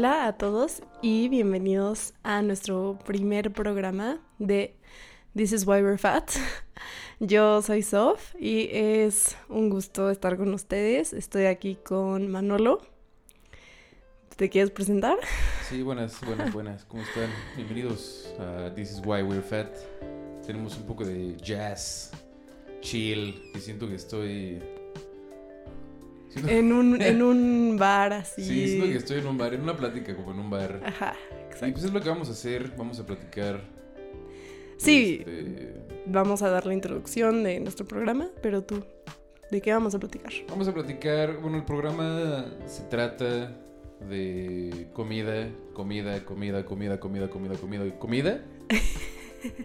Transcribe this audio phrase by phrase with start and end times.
[0.00, 4.74] Hola a todos y bienvenidos a nuestro primer programa de
[5.36, 6.30] This is Why We're Fat.
[7.20, 11.12] Yo soy Sof y es un gusto estar con ustedes.
[11.12, 12.80] Estoy aquí con Manolo.
[14.36, 15.18] ¿Te quieres presentar?
[15.68, 16.86] Sí, buenas, buenas, buenas.
[16.86, 17.28] ¿Cómo están?
[17.54, 19.68] Bienvenidos a This is Why We're Fat.
[20.46, 22.10] Tenemos un poco de jazz,
[22.80, 24.62] chill, y siento que estoy
[26.36, 28.44] en, un, en un bar así.
[28.44, 30.80] Sí, siento que estoy en un bar, en una plática como en un bar.
[30.84, 31.14] Ajá,
[31.46, 31.66] exacto.
[31.68, 33.60] Y pues es lo que vamos a hacer, vamos a platicar.
[34.76, 35.74] Sí, este,
[36.06, 38.82] vamos a dar la introducción de nuestro programa, pero tú,
[39.50, 40.32] ¿de qué vamos a platicar?
[40.48, 43.56] Vamos a platicar, bueno, el programa se trata
[44.08, 48.44] de comida, comida, comida, comida, comida, comida, comida, comida.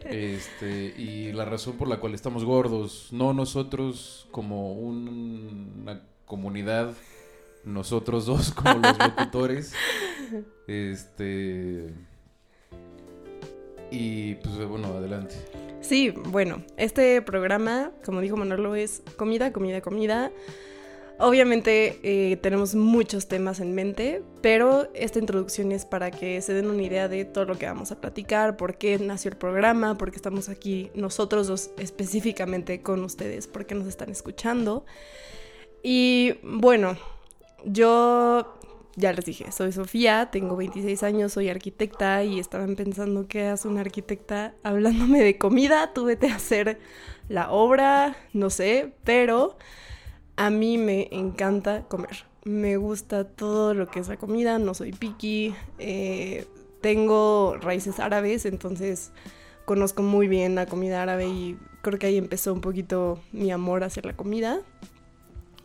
[0.05, 6.93] Este, y la razón por la cual estamos gordos, no nosotros como una comunidad,
[7.63, 9.73] nosotros dos como los locutores.
[10.67, 11.93] Este.
[13.91, 15.35] Y pues bueno, adelante.
[15.81, 20.31] Sí, bueno, este programa, como dijo Manolo, es comida, comida, comida.
[21.17, 26.69] Obviamente eh, tenemos muchos temas en mente, pero esta introducción es para que se den
[26.69, 30.11] una idea de todo lo que vamos a platicar, por qué nació el programa, por
[30.11, 34.85] qué estamos aquí nosotros dos específicamente con ustedes, por qué nos están escuchando.
[35.87, 36.97] Y bueno,
[37.63, 38.57] yo
[38.95, 43.67] ya les dije, soy Sofía, tengo 26 años, soy arquitecta y estaban pensando qué hace
[43.67, 46.79] una arquitecta hablándome de comida, tuve que hacer
[47.29, 49.59] la obra, no sé, pero
[50.37, 52.25] a mí me encanta comer.
[52.45, 56.47] Me gusta todo lo que es la comida, no soy picky, eh,
[56.81, 59.11] tengo raíces árabes, entonces
[59.65, 63.83] conozco muy bien la comida árabe y creo que ahí empezó un poquito mi amor
[63.83, 64.63] hacia la comida.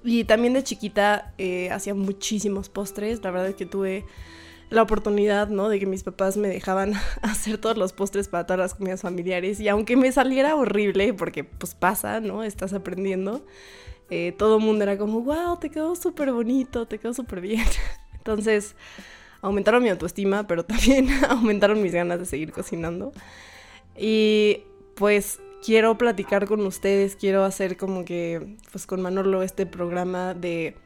[0.02, 3.22] Y también de chiquita eh, hacía muchísimos postres.
[3.22, 4.04] La verdad es que tuve
[4.70, 5.68] la oportunidad, ¿no?
[5.68, 9.60] De que mis papás me dejaban hacer todos los postres para todas las comidas familiares.
[9.60, 12.42] Y aunque me saliera horrible, porque pues pasa, ¿no?
[12.44, 13.44] Estás aprendiendo.
[14.08, 17.66] Eh, todo el mundo era como, wow, te quedó súper bonito, te quedó súper bien.
[18.14, 18.74] Entonces,
[19.42, 23.12] aumentaron mi autoestima, pero también aumentaron mis ganas de seguir cocinando.
[23.96, 24.62] Y
[24.94, 30.76] pues quiero platicar con ustedes, quiero hacer como que, pues con Manolo, este programa de,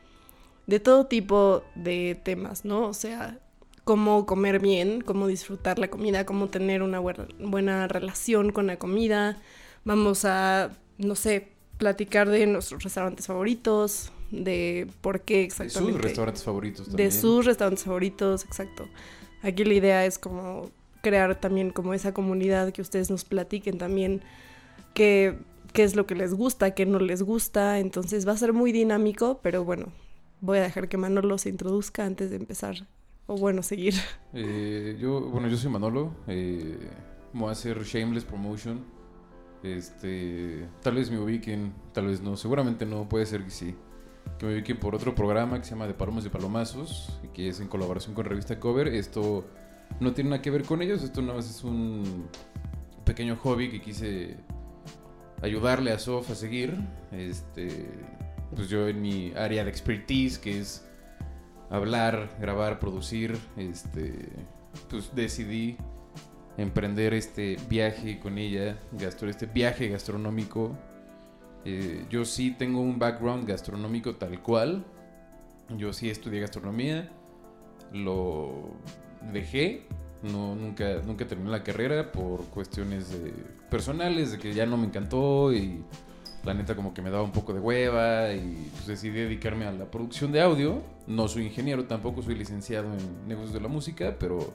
[0.67, 2.89] de todo tipo de temas, ¿no?
[2.89, 3.39] O sea,
[3.85, 8.79] cómo comer bien, cómo disfrutar la comida, cómo tener una buena, buena relación con la
[8.79, 9.41] comida.
[9.85, 11.49] Vamos a, no sé,
[11.79, 15.93] platicar de nuestros restaurantes favoritos, de por qué exactamente.
[15.93, 17.09] De sus restaurantes favoritos también.
[17.09, 18.89] De sus restaurantes favoritos, exacto.
[19.43, 20.71] Aquí la idea es como
[21.03, 24.23] crear también como esa comunidad que ustedes nos platiquen también
[24.95, 25.37] qué,
[25.75, 27.79] es lo que les gusta, qué no les gusta.
[27.79, 29.89] Entonces va a ser muy dinámico, pero bueno,
[30.41, 32.87] voy a dejar que Manolo se introduzca antes de empezar.
[33.27, 33.95] O bueno, seguir.
[34.37, 36.13] Eh, yo, bueno, yo soy Manolo.
[36.27, 36.77] Eh,
[37.33, 38.81] voy a hacer Shameless Promotion.
[39.63, 42.37] Este, tal vez me ubiquen, tal vez no.
[42.37, 43.77] Seguramente no, puede ser que sí.
[44.39, 47.61] Que me ubiquen por otro programa que se llama De Palomas y Palomazos, que es
[47.61, 48.89] en colaboración con Revista Cover.
[48.89, 49.45] Esto
[50.01, 52.27] no tiene nada que ver con ellos, esto nada más es un
[53.05, 54.37] pequeño hobby que quise
[55.45, 56.75] ayudarle a Sof a seguir.
[57.13, 57.87] Este,
[58.55, 60.87] pues yo en mi área de expertise, que es
[61.71, 64.29] hablar, grabar, producir, este,
[64.89, 65.77] pues decidí
[66.57, 70.77] emprender este viaje con ella, este viaje gastronómico.
[71.65, 74.85] Eh, yo sí tengo un background gastronómico tal cual.
[75.77, 77.11] Yo sí estudié gastronomía.
[77.93, 78.77] Lo
[79.33, 79.87] dejé
[80.25, 83.11] no, nunca, nunca terminé la carrera por cuestiones
[83.75, 85.83] personales, de que ya no me encantó y
[86.45, 89.73] la neta como que me daba un poco de hueva y pues decidí dedicarme a
[89.73, 90.81] la producción de audio.
[91.09, 94.55] No soy ingeniero, tampoco soy licenciado en negocios de la música, pero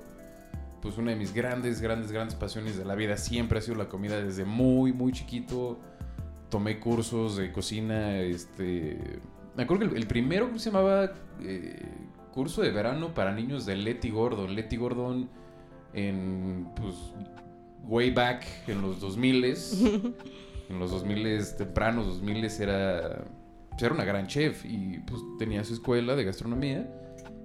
[0.82, 3.90] pues una de mis grandes, grandes, grandes pasiones de la vida siempre ha sido la
[3.90, 5.78] comida desde muy, muy chiquito.
[6.50, 9.20] Tomé cursos de cocina, este...
[9.58, 11.12] Me acuerdo que el, primero se llamaba
[11.42, 11.86] eh,
[12.32, 14.56] curso de verano para niños de Letty Gordon.
[14.56, 15.30] Letty Gordon
[15.94, 16.96] en, pues,
[17.84, 19.44] way back en los 2000
[20.70, 23.26] en los 2000 tempranos 2000 era,
[23.70, 26.88] pues, era una gran chef y pues tenía su escuela de gastronomía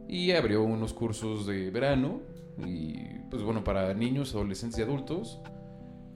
[0.08, 2.20] y abrió unos cursos de verano
[2.58, 2.94] y
[3.30, 5.40] pues bueno, para niños, adolescentes y adultos.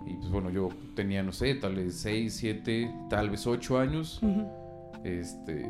[0.07, 4.21] Y pues bueno, yo tenía, no sé, tal vez 6, 7, tal vez 8 años.
[5.05, 5.67] Este,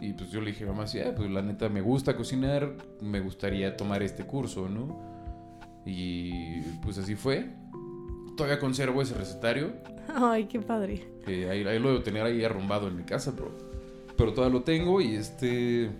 [0.00, 2.76] y pues yo le dije a mamá, sí, ah, pues la neta me gusta cocinar,
[3.00, 4.98] me gustaría tomar este curso, ¿no?
[5.84, 7.50] Y pues así fue.
[8.40, 9.72] Todavía conservo ese recetario.
[10.14, 11.06] Ay, qué padre.
[11.26, 13.54] ahí, lo debo tener ahí arrumbado en mi casa, pero,
[14.16, 15.90] pero todavía lo tengo y este...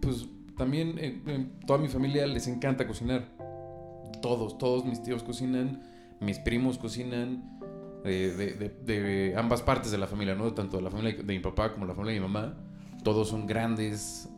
[0.00, 3.26] Pues también eh, eh, toda mi familia les encanta cocinar.
[4.22, 5.82] Todos, todos mis tíos cocinan,
[6.20, 7.58] mis primos cocinan,
[8.06, 10.54] eh, de, de- de ambas partes de la familia, ¿no?
[10.54, 12.54] Tanto de la familia de mi papá como la familia de mi mamá.
[13.04, 14.28] Todos son grandes,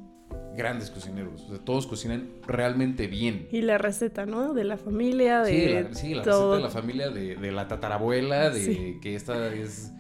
[0.59, 1.41] grandes cocineros.
[1.45, 3.49] O sea, todos cocinan realmente bien.
[3.51, 4.53] Y la receta, ¿no?
[4.53, 6.53] De la familia, de Sí, la, sí, la todo.
[6.53, 8.99] receta de la familia, de, de la tatarabuela, de Sí.
[9.01, 9.93] que esta es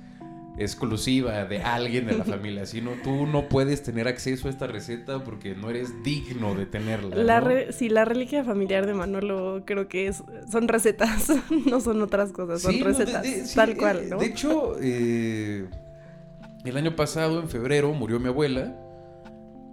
[0.60, 2.66] exclusiva de alguien de la familia.
[2.66, 6.66] Si no, tú no puedes tener acceso a esta receta porque no eres digno de
[6.66, 7.14] tenerla.
[7.14, 7.46] La ¿no?
[7.46, 11.32] re- sí, la reliquia familiar de Manolo creo que es, son recetas,
[11.70, 14.18] no son otras cosas, son Sí, no, de- recetas, de- tal eh, cual, ¿no?
[14.18, 15.66] De hecho, eh,
[16.64, 18.74] el año pasado, en febrero, murió mi abuela.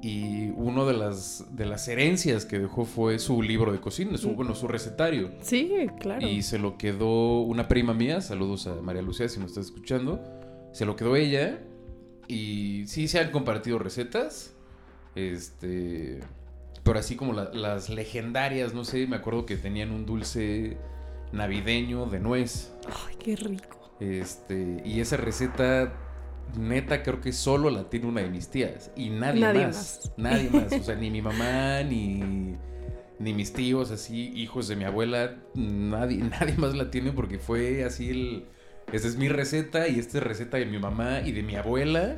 [0.07, 4.36] Y una de las, de las herencias que dejó fue su libro de cocina, su,
[4.36, 5.31] bueno, su recetario.
[5.42, 6.28] Sí, claro.
[6.28, 10.22] Y se lo quedó una prima mía, saludos a María Lucía si nos está escuchando,
[10.74, 11.60] se lo quedó ella
[12.28, 14.54] y sí se han compartido recetas,
[15.16, 16.19] este,
[16.84, 20.78] pero así como la- las legendarias, no sé, me acuerdo que tenían un dulce
[21.31, 22.72] navideño de nuez,
[23.07, 23.92] Ay, qué rico.
[24.00, 25.94] este, y esa receta
[26.57, 30.31] neta creo que solo la tiene una de mis tías y nadie, Nadie más, más.
[30.31, 32.56] nadie más, o sea, ni mi mamá ni
[33.18, 37.83] ni mis tíos así, hijos de mi abuela, nadie nadie más la tiene porque fue
[37.83, 38.45] así el
[38.94, 42.18] esta es mi receta y esta es receta de mi mamá y de mi abuela.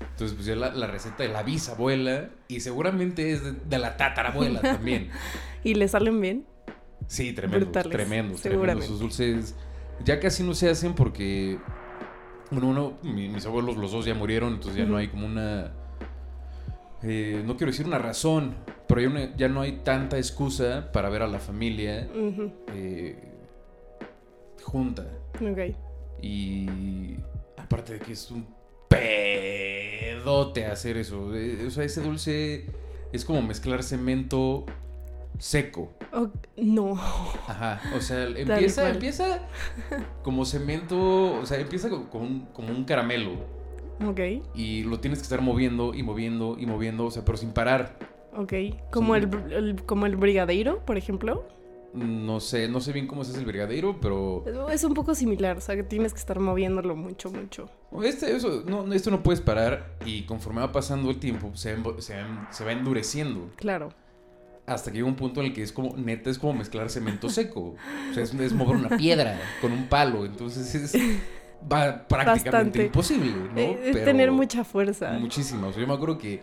[0.00, 3.96] Entonces, pues ya la, la receta de la bisabuela y seguramente es de, de la
[3.96, 5.10] tatarabuela también.
[5.64, 6.46] ¿Y le salen bien?
[7.08, 8.86] Sí, tremendos, Brutales, tremendos, tremendos.
[8.86, 9.56] Sus dulces
[10.04, 11.58] ya casi no se hacen porque,
[12.50, 15.72] bueno, uno, mi- mis abuelos los dos ya murieron, entonces ya no hay como una,
[17.02, 18.54] eh, no quiero decir una razón,
[18.86, 22.08] pero ya, una- ya no hay tanta excusa para ver a la familia
[22.74, 23.16] eh,
[24.62, 25.06] junta.
[25.34, 25.74] Ok.
[26.22, 26.66] Y
[27.56, 28.46] aparte de que es un
[28.88, 31.34] pedote hacer eso.
[31.34, 32.66] eh, O sea, ese dulce
[33.12, 34.64] es como mezclar cemento
[35.38, 35.92] seco.
[36.56, 36.94] No.
[37.46, 39.40] Ajá, o sea, empieza, empieza
[40.22, 43.32] como cemento, o sea, empieza co- como un, como un caramelo
[44.06, 44.20] Ok,
[44.54, 47.98] y lo tienes que estar moviendo y moviendo y moviendo, o sea, pero sin parar.
[48.36, 48.52] ok.
[48.92, 49.22] Como, Sí.
[49.50, 51.44] el, como el brigadeiro, por ejemplo.
[51.94, 55.56] No sé, no sé bien cómo se hace el brigadeiro, pero Es un poco similar,
[55.56, 57.70] o sea, que tienes que estar moviéndolo mucho, mucho.
[58.04, 62.14] este, eso, no, esto no puedes parar y conforme va pasando el tiempo se, se
[62.50, 63.88] se va endureciendo Claro.
[64.68, 67.28] Hasta que llega un punto en el que es como, neta, es como mezclar cemento
[67.28, 67.74] seco.
[68.10, 70.94] O sea, es, es mover una piedra con un palo, entonces es
[71.60, 72.84] va prácticamente Bastante.
[72.86, 73.58] imposible, ¿no?
[73.60, 75.12] Eh, es Pero- tener mucha fuerza.
[75.18, 75.66] Muchísima.
[75.68, 76.40] O sea, yo me acuerdo que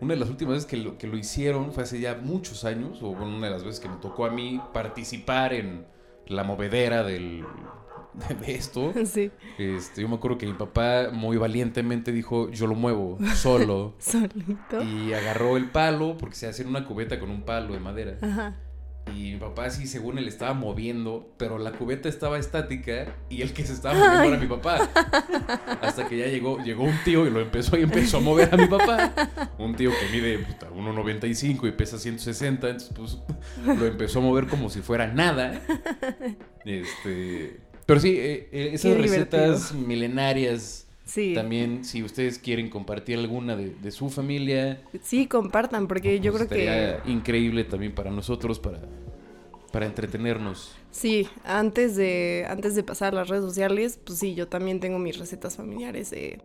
[0.00, 3.02] una de las últimas veces que lo, que lo hicieron fue hace ya muchos años,
[3.02, 5.84] o bueno, una de las veces que me tocó a mí participar en
[6.26, 7.44] la movedera del,
[8.40, 8.92] de esto.
[9.04, 13.94] Sí, Este, yo me acuerdo que mi papá muy valientemente dijo, yo lo muevo solo.
[13.98, 14.82] solito.
[14.82, 18.18] y agarró el palo, porque se hace una cubeta con un palo de madera.
[18.22, 18.56] Ajá.
[19.14, 23.52] Y mi papá sí, según él, estaba moviendo, pero la cubeta estaba estática y el
[23.52, 24.88] que se estaba moviendo era mi papá.
[25.82, 28.56] Hasta que ya llegó, llegó un tío y lo empezó y empezó a mover a
[28.56, 29.12] mi papá.
[29.58, 34.46] Un tío que mide puta, 1,95 y pesa 160, entonces pues lo empezó a mover
[34.46, 35.60] como si fuera nada.
[36.64, 41.34] Este, pero sí, eh, eh, esas Qué recetas milenarias Sí.
[41.34, 46.48] también, si ustedes quieren compartir alguna de, de su familia, Sí, compartan, porque yo creo
[46.48, 48.80] que increíble también para nosotros, para,
[49.70, 50.74] para entretenernos.
[50.90, 54.98] sí, antes de, antes de pasar a las redes sociales, pues sí, yo también tengo
[54.98, 56.40] mis recetas familiares de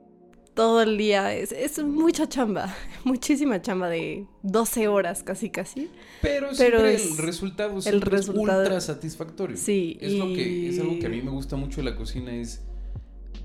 [0.59, 1.33] todo el día.
[1.33, 2.75] Es, es mucha chamba,
[3.05, 5.89] muchísima chamba de 12 horas casi casi.
[6.21, 9.55] Pero, Pero es- el resultado siempre resultado- es ultra satisfactorio.
[9.55, 12.33] Sí, Es lo que es algo que a mí me gusta mucho de la cocina
[12.35, 12.61] es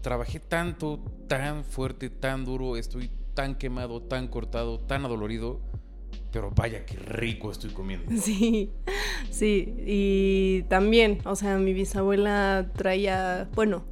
[0.03, 5.61] trabajé tanto, tan fuerte, tan duro, estoy tan quemado, tan cortado, tan adolorido,
[6.33, 8.11] pero vaya qué rico estoy comiendo.
[8.21, 8.71] Sí,
[9.31, 13.85] sí, y también, o sea, mi bisabuela traía, bueno,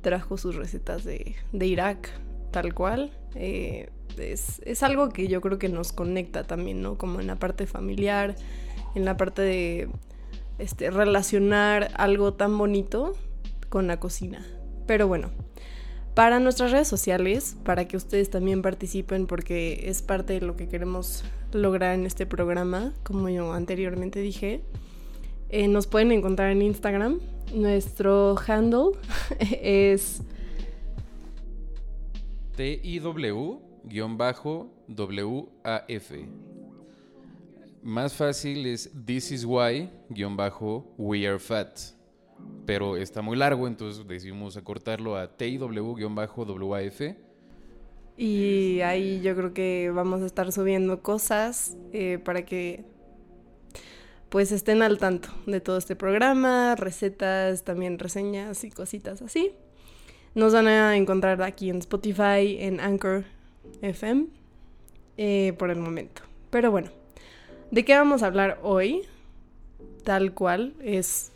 [0.00, 2.10] trajo sus recetas de, de Irak,
[2.54, 3.10] tal cual.
[3.34, 6.96] eh, es, es algo que yo creo que nos conecta también, ¿no?
[6.96, 8.36] Como en la parte familiar,
[8.94, 9.88] en la parte de
[10.58, 13.14] este, relacionar algo tan bonito
[13.68, 14.46] con la cocina.
[14.86, 15.30] Pero bueno,
[16.14, 20.68] para nuestras redes sociales, para que ustedes también participen, porque es parte de lo que
[20.68, 24.62] queremos lograr en este programa, como yo anteriormente dije,
[25.48, 27.18] eh, nos pueden encontrar en Instagram.
[27.52, 28.92] Nuestro handle
[29.60, 30.22] es
[32.56, 33.58] TIW-WAF.
[37.82, 41.78] Más fácil es This is why-we are fat.
[42.66, 47.16] Pero está muy largo, entonces decidimos acortarlo a TIW-WAF.
[48.16, 52.84] Y ahí yo creo que vamos a estar subiendo cosas eh, para que
[54.28, 59.52] pues estén al tanto de todo este programa, recetas, también reseñas y cositas así.
[60.34, 63.24] Nos van a encontrar aquí en Spotify, en Anchor
[63.82, 64.26] FM,
[65.16, 66.22] eh, por el momento.
[66.50, 66.90] Pero bueno,
[67.70, 69.02] ¿de qué vamos a hablar hoy?
[70.02, 71.30] Tal cual es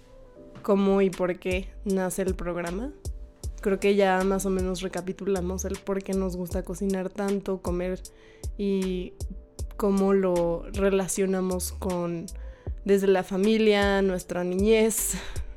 [0.62, 2.90] cómo y por qué nace el programa.
[3.60, 8.00] Creo que ya más o menos recapitulamos el por qué nos gusta cocinar tanto, comer
[8.56, 9.12] y
[9.76, 12.26] cómo lo relacionamos con
[12.84, 15.12] desde la familia, nuestra niñez,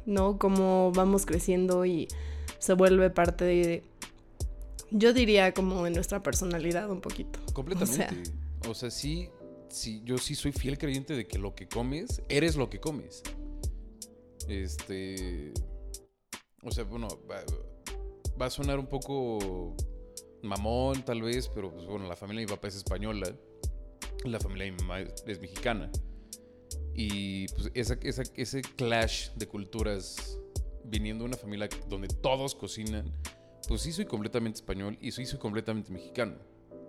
[0.06, 0.38] ¿no?
[0.38, 2.08] Cómo vamos creciendo y
[2.62, 3.84] se vuelve parte de,
[4.92, 7.40] yo diría como de nuestra personalidad un poquito.
[7.54, 8.32] Completamente.
[8.70, 9.30] O sea, sí,
[9.68, 13.24] sí, yo sí soy fiel creyente de que lo que comes, eres lo que comes.
[14.48, 15.52] Este,
[16.62, 19.76] o sea, bueno, va, a sonar un poco
[20.44, 23.36] mamón tal vez, pero pues bueno, la familia de mi papá es española,
[24.24, 25.92] la familia de mi mamá es mexicana.
[26.94, 27.98] Y pues esa,
[28.36, 30.38] ese clash de culturas
[30.84, 33.12] viniendo de una familia donde todos cocinan,
[33.68, 36.36] pues sí soy completamente español y sí soy completamente mexicano.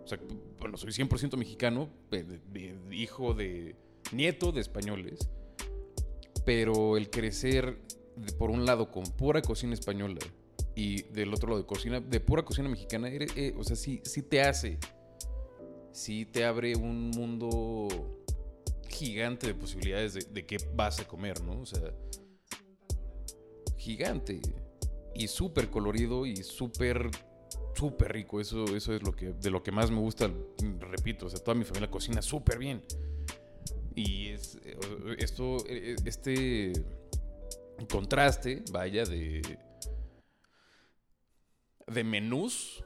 [0.04, 0.18] O sea,
[0.58, 1.88] bueno, soy 100% mexicano,
[2.90, 3.76] hijo de,
[4.12, 5.28] nieto de españoles.
[6.44, 7.78] Pero el crecer,
[8.38, 10.18] por un lado, con pura cocina española
[10.74, 14.22] y del otro lado de cocina, de pura cocina mexicana, eh, o sea, sí, sí
[14.22, 14.78] te hace,
[15.92, 17.88] sí te abre un mundo
[18.88, 21.60] gigante de posibilidades de, qué vas a comer, ¿no?
[21.60, 21.92] O sea,
[23.82, 24.40] gigante
[25.14, 27.10] y súper colorido y súper,
[27.74, 28.40] súper rico.
[28.40, 30.30] Eso, eso es lo que, de lo que más me gusta,
[30.78, 32.82] repito, o sea, toda mi familia cocina súper bien.
[33.94, 34.58] Y es,
[35.18, 36.72] esto, este
[37.90, 39.42] contraste, vaya, de,
[41.88, 42.84] de menús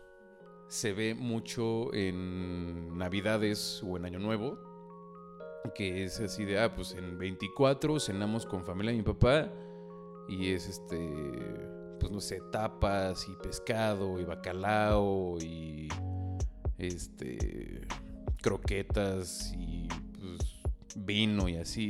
[0.69, 4.59] se ve mucho en Navidades o en Año Nuevo
[5.75, 9.51] que es así de, ah, pues en 24 cenamos con familia de mi papá
[10.29, 10.99] y es este,
[12.01, 15.89] pues no sé, tapas y pescado y bacalao y
[16.79, 17.87] este,
[18.43, 20.61] croquetas y pues,
[20.97, 21.89] vino y así.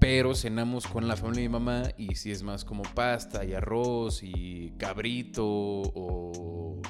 [0.00, 3.52] Pero cenamos con la familia de mi mamá y si es más como pasta y
[3.52, 6.80] arroz y cabrito o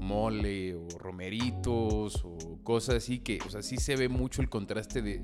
[0.00, 5.02] mole o romeritos o cosas así que, o sea, sí se ve mucho el contraste
[5.02, 5.22] de,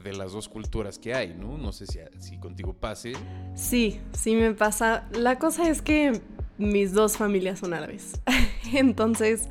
[0.00, 1.58] de las dos culturas que hay, ¿no?
[1.58, 3.12] No sé si, si contigo pase.
[3.54, 5.08] Sí, sí me pasa.
[5.12, 6.20] La cosa es que
[6.58, 8.20] mis dos familias son árabes.
[8.72, 9.48] Entonces,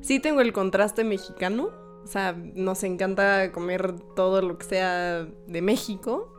[0.00, 1.70] sí tengo el contraste mexicano.
[2.04, 6.32] O sea, nos encanta comer todo lo que sea de México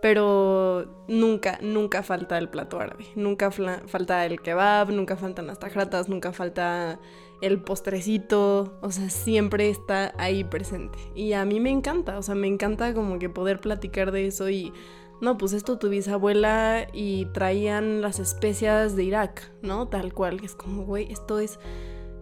[0.00, 3.06] pero nunca, nunca falta el plato árabe.
[3.16, 6.98] Nunca falta el kebab, nunca faltan las tajratas, nunca falta
[7.40, 8.78] el postrecito.
[8.82, 10.98] O sea, siempre está ahí presente.
[11.14, 14.48] Y a mí me encanta, o sea, me encanta como que poder platicar de eso
[14.50, 14.72] y...
[15.20, 19.86] No, pues esto tu bisabuela y traían las especias de Irak, ¿no?
[19.86, 21.58] Tal cual, que es como, güey, esto es...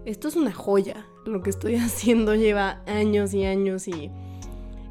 [0.04, 1.06] Esto es una joya.
[1.24, 4.10] Lo que estoy haciendo lleva años y años y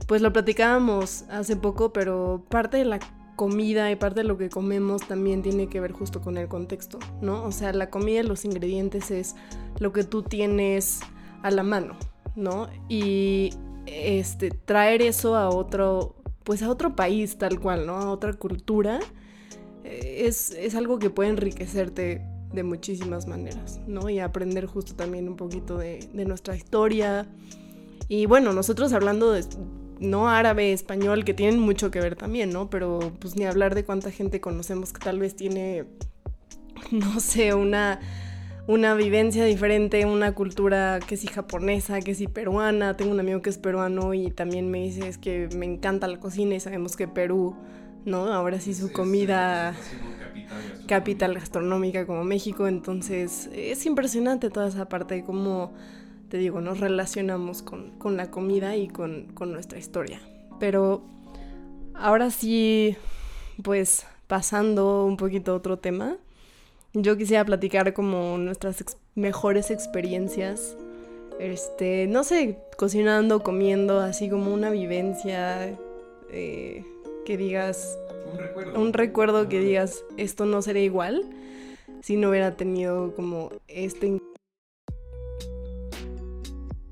[0.08, 3.00] pues lo platicábamos hace poco, pero parte de la
[3.38, 7.00] comida y parte de lo que comemos también tiene que ver justo con el contexto,
[7.22, 7.46] ¿no?
[7.46, 9.36] O sea, la comida y los ingredientes es
[9.80, 11.00] lo que tú tienes
[11.44, 11.96] a la mano,
[12.36, 12.68] ¿no?
[12.90, 13.52] Y
[13.86, 17.98] este traer eso a otro pues a otro país tal cual, ¿no?
[17.98, 19.00] A otra cultura
[19.84, 22.22] eh, es, es algo que puede enriquecerte
[22.54, 24.10] de muchísimas maneras, ¿no?
[24.10, 27.28] Y aprender justo también un poquito de, de nuestra historia.
[28.08, 29.44] Y bueno, nosotros hablando de,
[30.00, 32.70] no árabe, español, que tienen mucho que ver también, ¿no?
[32.70, 35.86] Pero pues ni hablar de cuánta gente conocemos que tal vez tiene,
[36.92, 38.00] no sé, una,
[38.68, 42.96] una vivencia diferente, una cultura que sí japonesa, que sí peruana.
[42.98, 46.20] Tengo un amigo que es peruano y también me dice es que me encanta la
[46.20, 47.56] cocina y sabemos que Perú,
[48.06, 48.32] ¿no?
[48.34, 49.76] Ahora sí su comida
[50.88, 55.74] capital gastronómica como México, entonces es impresionante toda esa parte de cómo
[56.30, 60.20] te digo, nos relacionamos con, la comida y con, nuestra historia.
[60.60, 61.02] Pero
[61.94, 62.96] ahora sí,
[63.64, 66.18] pues pasando un poquito a otro tema,
[66.94, 68.84] yo quisiera platicar como nuestras
[69.16, 70.76] mejores experiencias,
[71.40, 75.78] este, no sé, cocinando, comiendo, así como una vivencia
[76.32, 76.84] eh,
[77.26, 77.98] que digas...
[78.32, 78.82] Un recuerdo.
[78.82, 81.24] Un recuerdo que digas, esto no sería igual
[82.02, 84.08] si no hubiera tenido como este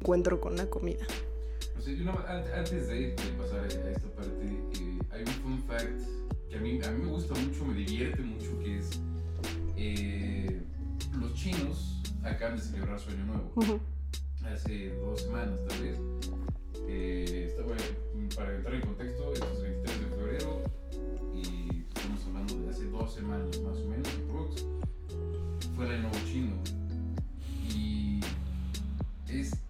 [0.05, 1.03] encuentro con la comida.
[2.53, 4.45] antes de, pasar a esta parte,
[4.75, 5.99] eh, hay un fun fact
[6.47, 8.99] que a mí, a mí me gusta mucho, me divierte mucho, que es
[9.75, 10.61] eh,
[11.19, 13.79] los chinos acaban de celebrar su año nuevo.
[14.45, 15.97] Hace dos semanas, tal vez.
[16.87, 17.75] Eh, estaba,
[18.35, 20.61] para entrar en contexto, esto es 23 de febrero
[21.33, 24.65] y estamos hablando de hace dos semanas más o menos, Brooks.
[25.75, 26.64] Fue el año nuevo chino.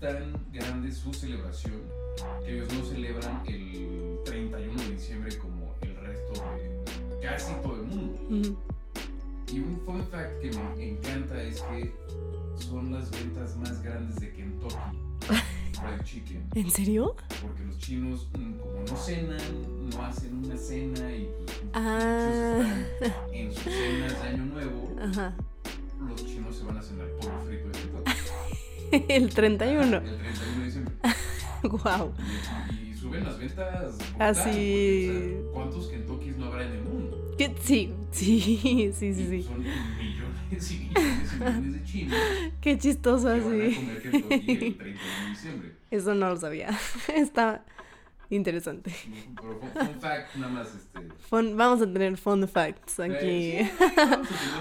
[0.05, 1.81] Tan grande su celebración
[2.45, 7.83] que ellos no celebran el 31 de diciembre como el resto de casi todo el
[7.87, 8.61] mundo.
[9.51, 11.91] Y un fun fact que me encanta es que
[12.59, 14.75] son las ventas más grandes de Kentucky
[15.73, 16.49] Fried Chicken.
[16.53, 17.15] ¿En serio?
[17.41, 22.61] Porque los chinos, mm, como no cenan, no hacen una cena y pues, Ah.
[23.01, 25.33] están en sus cenas de Año Nuevo, Ajá.
[26.07, 28.11] los chinos se van a cenar pollo frito de Kentucky.
[29.09, 29.97] El 31.
[29.97, 30.93] El 31 de diciembre.
[31.63, 32.13] Wow.
[32.71, 33.97] Y, y suben las ventas.
[34.19, 35.09] Así.
[35.11, 37.35] porque, o sea, ¿Cuántos Kentuckys no habrá en el mundo?
[37.37, 37.53] ¿Qué?
[37.61, 39.43] Sí, sí, sí, sí, sí.
[39.43, 42.15] Son millones y millones y millones de chinos
[42.61, 43.75] Qué chistoso que van a así.
[43.75, 44.83] comer Kentucky el 31
[45.23, 45.71] de diciembre.
[45.91, 46.69] Eso no lo sabía.
[47.15, 47.63] Está
[48.29, 48.93] interesante.
[49.35, 50.99] Pero fun, fun fact, nada más este.
[51.29, 53.13] Fun- vamos a tener fun facts aquí.
[53.23, 53.85] Eh, sí,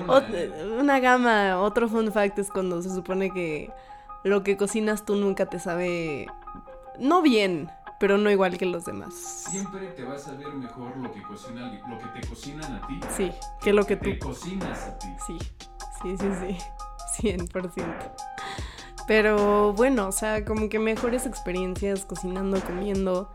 [0.00, 3.70] vamos a tener una- una gama, otro fun fact es cuando se supone que
[4.24, 6.26] lo que cocinas tú nunca te sabe,
[6.98, 9.14] no bien, pero no igual que los demás.
[9.14, 13.00] Siempre te vas a ver mejor lo que cocina, lo que te cocinan a ti.
[13.16, 14.10] Sí, que lo que tú...
[14.10, 15.08] te cocinas a ti.
[15.26, 15.38] Sí,
[16.02, 16.58] sí, sí,
[17.18, 17.84] sí, 100%.
[19.06, 23.30] Pero bueno, o sea, como que mejores experiencias cocinando, comiendo.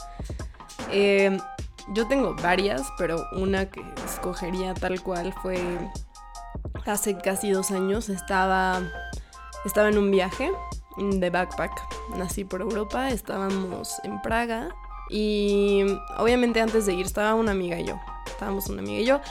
[0.91, 1.37] Eh,
[1.93, 5.61] yo tengo varias, pero una que escogería tal cual fue
[6.85, 8.09] hace casi dos años.
[8.09, 8.81] Estaba,
[9.65, 10.51] estaba en un viaje
[10.99, 11.71] de backpack,
[12.17, 14.69] nací por Europa, estábamos en Praga
[15.09, 15.85] y
[16.17, 17.99] obviamente antes de ir estaba una amiga y yo.
[18.27, 19.21] Estábamos una amiga y yo.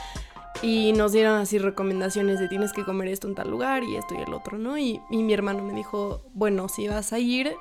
[0.61, 4.15] Y nos dieron así recomendaciones de tienes que comer esto en tal lugar y esto
[4.15, 4.77] y el otro, ¿no?
[4.77, 7.55] Y, y mi hermano me dijo, bueno, si vas a ir,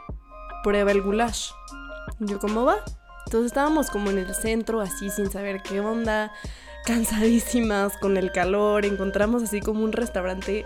[0.64, 1.50] prueba el goulash.
[2.18, 2.78] Yo, ¿cómo va?
[3.26, 6.32] Entonces estábamos como en el centro, así sin saber qué onda,
[6.86, 8.84] cansadísimas con el calor.
[8.84, 10.64] Encontramos así como un restaurante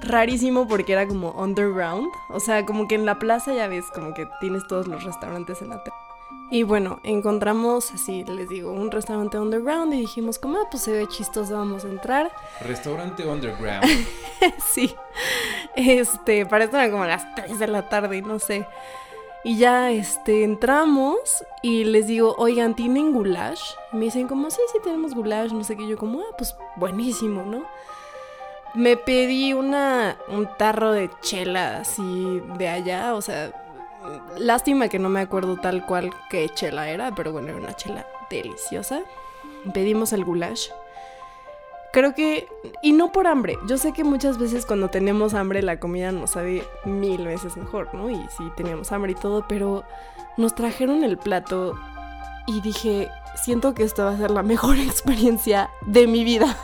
[0.00, 2.08] rarísimo porque era como underground.
[2.28, 5.62] O sea, como que en la plaza ya ves, como que tienes todos los restaurantes
[5.62, 5.96] en la tele.
[6.50, 10.92] Y bueno, encontramos así, les digo, un restaurante underground y dijimos, como, ah, pues se
[10.92, 12.32] ve chistoso, vamos a entrar.
[12.62, 13.84] Restaurante underground.
[14.72, 14.94] sí.
[15.76, 18.66] Este, para esto eran como las 3 de la tarde, no sé.
[19.44, 23.62] Y ya, este, entramos y les digo, oigan, ¿tienen goulash?
[23.92, 25.86] Y me dicen como, sí, sí tenemos goulash, no sé qué.
[25.86, 27.64] Yo como, ah, pues buenísimo, ¿no?
[28.74, 33.52] Me pedí una, un tarro de chela así de allá, o sea,
[34.38, 38.06] lástima que no me acuerdo tal cual qué chela era, pero bueno, era una chela
[38.30, 39.00] deliciosa.
[39.72, 40.68] Pedimos el goulash.
[41.92, 42.46] Creo que,
[42.82, 46.32] y no por hambre, yo sé que muchas veces cuando tenemos hambre la comida nos
[46.32, 48.10] sabe mil veces mejor, ¿no?
[48.10, 49.84] Y sí teníamos hambre y todo, pero
[50.36, 51.78] nos trajeron el plato
[52.46, 53.08] y dije,
[53.42, 56.56] siento que esto va a ser la mejor experiencia de mi vida.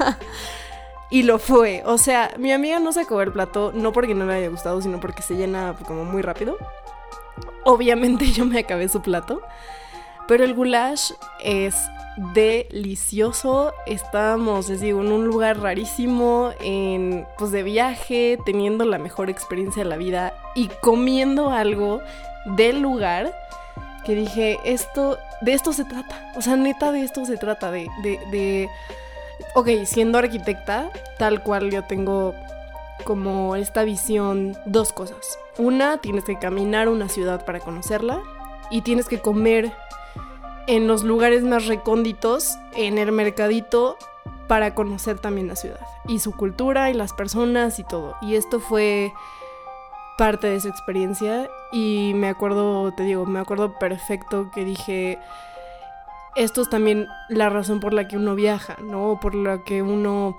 [1.14, 4.34] Y lo fue, o sea, mi amiga no sacó el plato, no porque no le
[4.34, 6.58] haya gustado, sino porque se llena como muy rápido.
[7.62, 9.40] Obviamente yo me acabé su plato,
[10.26, 11.76] pero el goulash es
[12.32, 13.72] delicioso.
[13.86, 19.84] Estábamos, les digo, en un lugar rarísimo, en, pues de viaje, teniendo la mejor experiencia
[19.84, 22.02] de la vida y comiendo algo
[22.56, 23.32] del lugar
[24.04, 26.32] que dije, esto, de esto se trata.
[26.34, 28.68] O sea, neta, de esto se trata, de, de, de...
[29.54, 32.34] Ok, siendo arquitecta, tal cual yo tengo
[33.04, 35.38] como esta visión, dos cosas.
[35.58, 38.22] Una, tienes que caminar una ciudad para conocerla
[38.70, 39.72] y tienes que comer
[40.66, 43.98] en los lugares más recónditos, en el mercadito,
[44.48, 48.16] para conocer también la ciudad y su cultura y las personas y todo.
[48.20, 49.12] Y esto fue
[50.18, 55.18] parte de esa experiencia y me acuerdo, te digo, me acuerdo perfecto que dije,
[56.36, 59.18] esto es también la razón por la que uno viaja, ¿no?
[59.20, 60.36] Por la que uno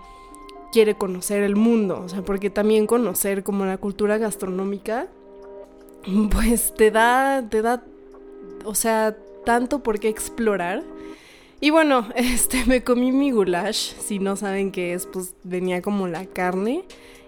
[0.72, 5.08] quiere conocer el mundo, o sea, porque también conocer como la cultura gastronómica,
[6.32, 7.84] pues te da, te da,
[8.66, 10.84] o sea, tanto por qué explorar.
[11.62, 16.08] Y bueno, este, me comí mi goulash, si no saben qué es, pues venía como
[16.08, 16.84] la carne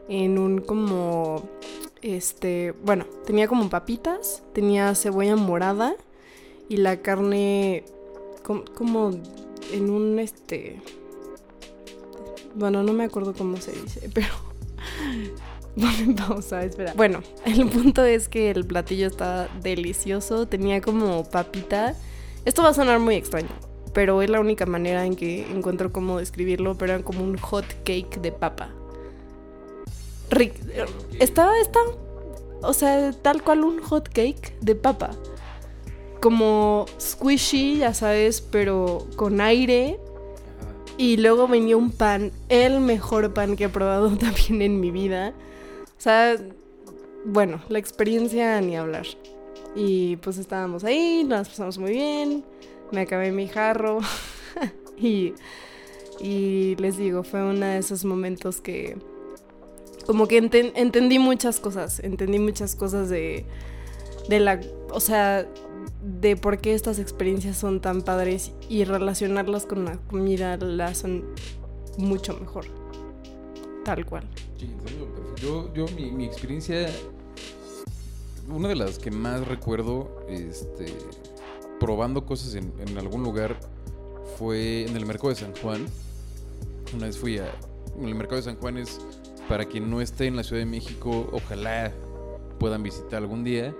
[0.10, 1.47] en un como,
[2.01, 5.95] este, bueno, tenía como papitas, tenía cebolla morada
[6.69, 7.86] y la carne
[8.43, 9.12] com- como
[9.71, 10.82] en un, este,
[12.56, 14.28] bueno, no me acuerdo cómo se dice, pero...
[15.78, 16.93] Ponme pausa, espera.
[16.95, 21.93] Bueno, el punto es que el platillo estaba delicioso, tenía como papita.
[22.45, 23.50] Esto va a sonar muy extraño,
[23.93, 27.65] pero es la única manera en que encuentro cómo describirlo, pero era como un hot
[27.84, 28.69] cake de papa.
[30.32, 30.56] Ric-
[31.19, 31.80] estaba, está
[32.63, 35.12] o sea, tal cual un hot cake de papa.
[36.28, 39.98] Como squishy, ya sabes, pero con aire.
[40.98, 45.34] Y luego venía un pan, el mejor pan que he probado también en mi vida.
[45.98, 46.36] O sea,
[47.24, 49.06] bueno, la experiencia ni hablar.
[49.74, 52.44] Y pues estábamos ahí, nos pasamos muy bien.
[52.92, 54.00] Me acabé mi jarro.
[54.98, 55.34] y,
[56.20, 58.98] y les digo, fue uno de esos momentos que
[60.06, 62.02] como que entendí muchas cosas.
[62.02, 63.46] Entendí muchas cosas de,
[64.28, 64.60] de la...
[64.92, 65.48] O sea,
[66.08, 71.26] de por qué estas experiencias son tan padres y relacionarlas con la comida las son
[71.98, 72.65] mucho mejor.
[73.84, 74.28] Tal cual.
[74.58, 74.70] Sí,
[75.41, 76.88] yo, yo mi, mi, experiencia,
[78.50, 80.86] una de las que más recuerdo, este,
[81.80, 83.60] probando cosas en, en, algún lugar,
[84.38, 85.86] fue en el mercado de San Juan.
[86.93, 87.52] Una vez fui a...
[88.02, 89.00] El mercado de San Juan es,
[89.50, 91.91] para quien no esté en la Ciudad de México, ojalá
[92.60, 93.76] puedan visitar algún día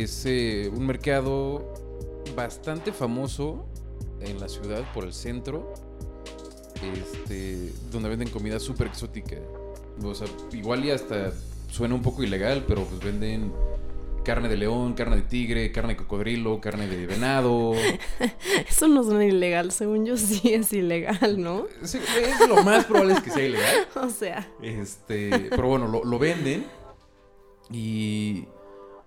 [0.00, 1.72] es eh, un mercado
[2.34, 3.66] bastante famoso
[4.20, 5.72] en la ciudad, por el centro,
[6.82, 9.36] este, donde venden comida súper exótica.
[10.02, 11.32] O sea, igual y hasta
[11.70, 13.52] suena un poco ilegal, pero pues venden
[14.24, 17.72] carne de león, carne de tigre, carne de cocodrilo, carne de venado.
[18.68, 21.66] Eso no suena ilegal, según yo sí es ilegal, ¿no?
[21.82, 23.88] Sí, es lo más probable es que sea ilegal.
[23.94, 24.48] o sea.
[24.60, 26.66] Este, pero bueno, lo, lo venden
[27.70, 28.46] y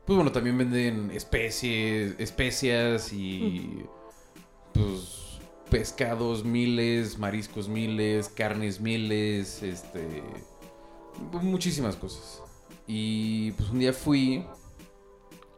[0.10, 3.86] pues bueno, también venden especies, especias y
[4.74, 10.24] pues pescados miles, mariscos miles, carnes miles, este
[11.44, 12.42] muchísimas cosas.
[12.88, 14.44] Y pues un día fui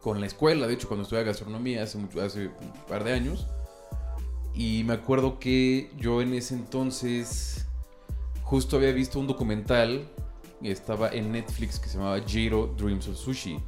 [0.02, 3.46] con la escuela, de hecho cuando estudié gastronomía hace mucho, hace un par de años.
[4.52, 7.68] Y me acuerdo que yo en ese entonces
[8.42, 10.10] justo había visto un documental
[10.60, 13.58] estaba en Netflix que se llamaba Jiro Dreams of Sushi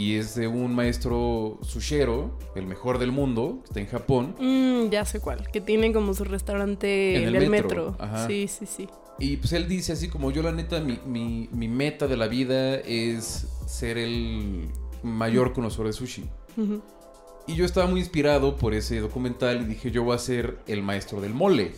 [0.00, 4.34] y es de un maestro sushero, el mejor del mundo, que está en Japón.
[4.40, 7.98] Mm, ya sé cuál, que tiene como su restaurante en el metro.
[8.26, 8.88] Sí, sí, sí.
[9.18, 12.76] Y pues él dice así como yo la neta, mi, mi, meta de la vida
[12.76, 14.70] es ser el
[15.02, 16.24] mayor conocedor de sushi.
[17.46, 20.82] Y yo estaba muy inspirado por ese documental y dije yo voy a ser el
[20.82, 21.72] maestro del mole.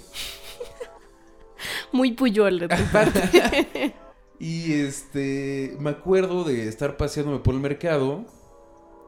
[1.90, 3.94] muy puyol de tu parte.
[4.42, 8.24] Y este, me acuerdo de estar paseándome por el mercado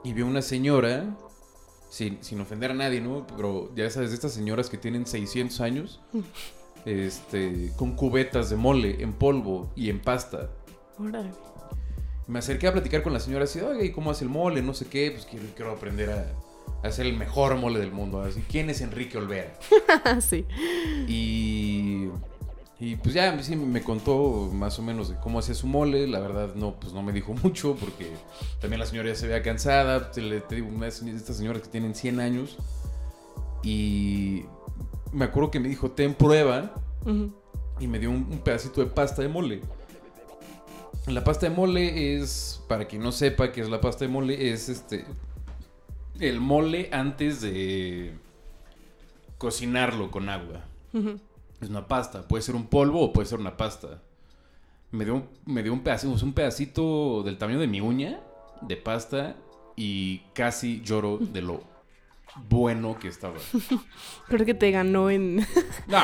[0.04, 1.18] y vi una señora,
[1.90, 3.26] sin, sin ofender a nadie, ¿no?
[3.26, 6.00] Pero ya sabes, de estas señoras que tienen 600 años,
[6.84, 10.50] este, con cubetas de mole en polvo y en pasta.
[11.00, 11.32] Órale.
[12.28, 14.62] Me acerqué a platicar con la señora así, oye, ¿y cómo hace el mole?
[14.62, 18.22] No sé qué, pues quiero, quiero aprender a, hacer el mejor mole del mundo.
[18.22, 19.58] Así, ¿quién es Enrique Olvera?
[20.20, 20.46] sí.
[21.08, 22.08] Y
[22.80, 26.08] y pues ya sí me contó más o menos de cómo hacía su mole.
[26.08, 28.10] La verdad, no, pues no me dijo mucho porque
[28.60, 30.10] también la señora ya se veía cansada.
[30.10, 32.58] Te, te digo, una de estas señoras que tienen 100 años.
[33.62, 34.44] Y
[35.12, 36.74] me acuerdo que me dijo, ten prueba.
[37.78, 39.60] Y me dio un, pedacito de pasta de mole.
[41.06, 44.52] La pasta de mole es, para quien no sepa qué es la pasta de mole,
[44.52, 45.04] es este.
[46.18, 48.14] El mole antes de
[49.38, 50.64] cocinarlo con agua.
[51.60, 52.26] Es una pasta.
[52.26, 54.02] Puede ser un polvo o puede ser una pasta.
[54.90, 58.20] Me dio, me dio un pedacito, un pedacito del tamaño de mi uña
[58.60, 59.36] de pasta
[59.76, 61.74] y casi lloro de lo
[62.48, 63.34] bueno que estaba.
[64.28, 65.46] Creo que te ganó en.
[65.86, 66.00] No,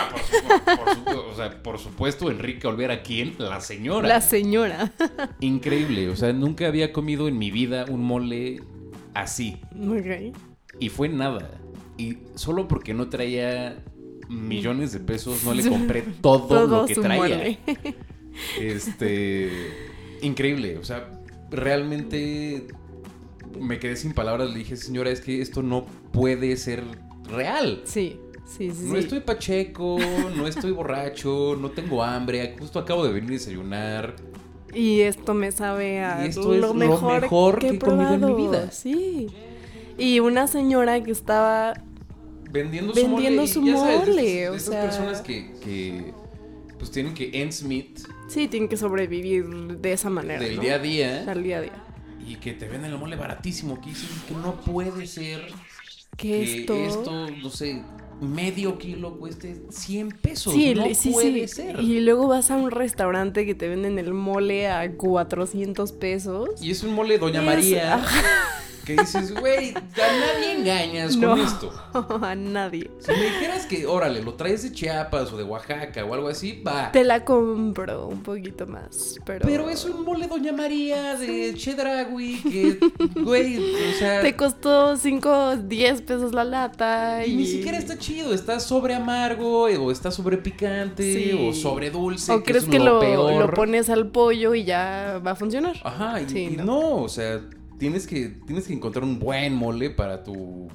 [1.35, 3.35] por, por, supuesto, Enrique Olvera, ¿quién?
[3.39, 4.07] La señora.
[4.07, 4.93] La señora.
[5.41, 6.09] Increíble.
[6.11, 8.63] O sea, nunca había comido en mi vida un mole
[9.15, 9.61] así.
[9.75, 10.37] Ok.
[10.79, 11.51] Y fue nada.
[11.97, 13.83] Y solo porque no traía
[14.31, 17.59] millones de pesos, no le compré todo, lo que traía.
[18.59, 19.51] Este,
[20.23, 21.11] increíble, o sea,
[21.51, 22.69] realmente
[23.59, 26.85] me quedé sin palabras, le dije, señora, es que esto no puede ser
[27.29, 27.83] real.
[27.85, 28.19] Sí.
[28.47, 29.97] Sí, sí, no estoy pacheco,
[30.37, 34.17] no estoy borracho, no tengo hambre, justo acabo de venir a desayunar.
[34.75, 38.73] Y esto me sabe a lo, mejor que, he, comido en mi vida.
[38.73, 39.29] Sí.
[39.99, 41.75] Y una señora que estaba
[42.51, 43.47] vendiendo su mole.
[43.47, 44.83] Su mole o sea...
[44.83, 46.13] personas que,
[46.79, 48.01] pues tienen que end Smith.
[48.29, 49.47] Sí, tienen que sobrevivir
[49.79, 50.41] de esa manera.
[50.41, 51.25] Del día a día.
[51.25, 51.85] Del día a día.
[52.27, 53.81] Y que te venden el mole baratísimo.
[53.81, 55.47] Que dicen que no puede ser
[56.17, 56.75] que esto...
[56.75, 57.83] esto, no sé,
[58.21, 60.53] medio kilo cueste 100 pesos.
[60.53, 61.81] Sí, no sí, puede ser.
[61.81, 66.51] Y luego vas a un restaurante que te venden el mole a 400 pesos.
[66.61, 68.05] Y es un mole Doña María.
[68.85, 71.31] que dices, güey, a nadie engañas No.
[71.31, 71.73] con esto.
[72.23, 72.91] a nadie.
[72.99, 76.63] Si me dijeras que, órale, lo traes de Chiapas o de Oaxaca o algo así,
[76.67, 76.91] va.
[76.93, 79.47] Te la compro un poquito más, pero...
[79.47, 82.79] Pero es un mole Doña María de Chedragui que,
[83.23, 84.23] güey, o sea...
[84.23, 87.33] Te costó 5, 10 pesos la lata y...
[87.33, 91.49] Y ni siquiera está chido, está sobre amargo eh, o está sobre picante Sí.
[91.49, 92.33] o sobre dulce.
[92.33, 93.01] O que crees es que lo,
[93.41, 95.77] lo, pones al pollo y ya va a funcionar.
[95.85, 96.65] Ajá, y, Sí, y no.
[96.65, 96.97] no.
[97.03, 97.41] o sea,
[97.81, 100.69] tienes que, tienes que encontrar un buen mole para tu.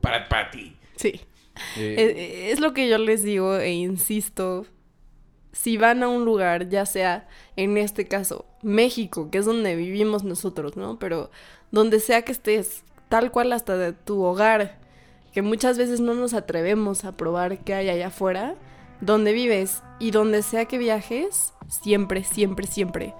[0.00, 0.74] Para, para ti.
[0.96, 1.20] Sí.
[1.76, 4.64] Eh, Es, es lo que yo les digo e insisto.
[5.52, 10.24] Si van a un lugar, ya sea en este caso México, que es donde vivimos
[10.24, 10.98] nosotros, ¿no?
[10.98, 11.30] Pero
[11.70, 14.78] donde sea que estés, tal cual hasta de tu hogar,
[15.34, 18.54] que muchas veces no nos atrevemos a probar qué hay allá afuera,
[19.02, 23.14] donde vives y donde sea que viajes, siempre, siempre, siempre,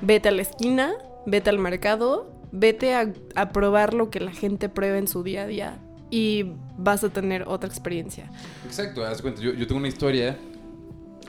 [0.00, 0.94] vete a la esquina,
[1.28, 5.42] vete al mercado, vete a, a probar lo que la gente prueba en su día
[5.42, 5.78] a día
[6.10, 8.30] y vas a tener otra experiencia.
[8.64, 10.38] Exacto, haz cuenta, yo, yo tengo una historia,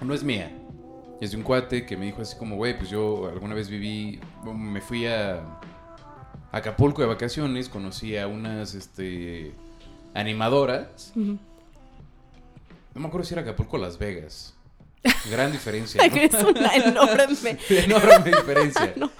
[0.02, 0.52] no es mía,
[1.20, 4.20] es de un cuate que me dijo así como, güey, pues yo alguna vez viví,
[4.56, 5.60] me fui a
[6.52, 9.52] Acapulco de vacaciones, conocí a unas, este,
[10.14, 14.56] animadoras, no me acuerdo si era Acapulco o Las Vegas,
[15.30, 16.02] gran diferencia.
[16.10, 16.16] ¿no?
[16.16, 17.58] Es una enorme.
[17.70, 18.94] enorme diferencia.
[18.98, 19.12] No.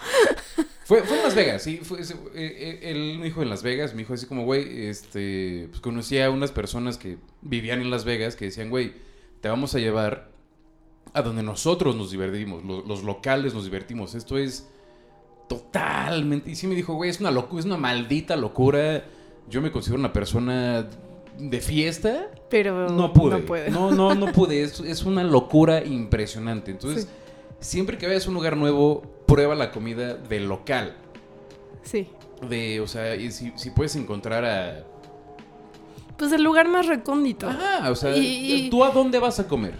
[0.86, 1.78] Fue, fue en Las Vegas, sí.
[1.84, 5.68] Fue, eh, eh, él me dijo en Las Vegas, me dijo así como, güey, este,
[5.70, 8.94] pues conocía a unas personas que vivían en Las Vegas que decían, güey,
[9.40, 10.32] te vamos a llevar
[11.14, 14.16] a donde nosotros nos divertimos, lo- los, locales nos divertimos.
[14.16, 14.68] Esto es
[15.48, 16.50] totalmente...
[16.52, 19.06] Y sí me dijo, güey, es una locura, es una maldita locura.
[19.48, 20.88] Yo me considero una persona
[21.38, 22.28] de fiesta.
[22.50, 23.70] Pero No pude.
[23.70, 23.92] No.
[23.92, 24.64] No, no, no pude.
[24.64, 26.72] Es, es una locura impresionante.
[26.72, 27.10] Entonces, Sí.
[27.60, 30.96] siempre que vayas a un lugar nuevo, prueba la comida del local.
[31.84, 32.08] Sí.
[32.50, 34.84] De, o sea, y si, si puedes encontrar a.
[36.18, 37.48] Pues el lugar más recóndito.
[37.48, 39.76] Ajá, o sea, Y- y- ¿tú a dónde vas a comer?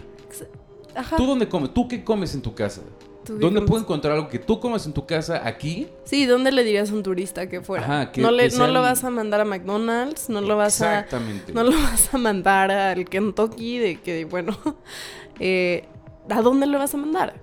[0.94, 1.16] Ajá.
[1.16, 1.72] ¿Tú dónde comes?
[1.74, 2.82] ¿Tú qué comes en tu casa?
[3.24, 5.88] ¿Tú qué ¿Dónde puedo encontrar algo que tú comas en tu casa aquí?
[6.04, 7.84] Sí, ¿dónde le dirías a un turista que fuera?
[7.84, 10.80] Ajá, que- no, le, que no lo vas a mandar a McDonald's, no lo vas
[10.80, 11.00] a...
[11.00, 11.52] Exactamente.
[11.52, 14.56] No lo vas a mandar al Kentucky de que, bueno,
[15.40, 15.84] eh,
[16.28, 17.34] ¿a dónde lo vas a mandar?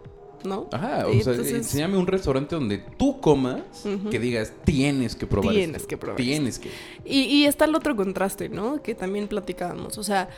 [0.43, 0.69] ¿No?
[0.71, 3.61] Ajá, o Y sea, entonces- enséñame un restaurante donde tú comas
[4.11, 5.87] que digas, tienes que probar Tienes esto".
[5.87, 6.69] que probar Tienes que.
[7.03, 8.81] Y, y está el otro contraste, ¿no?
[8.81, 9.97] Que también platicábamos.
[9.97, 10.29] O sea,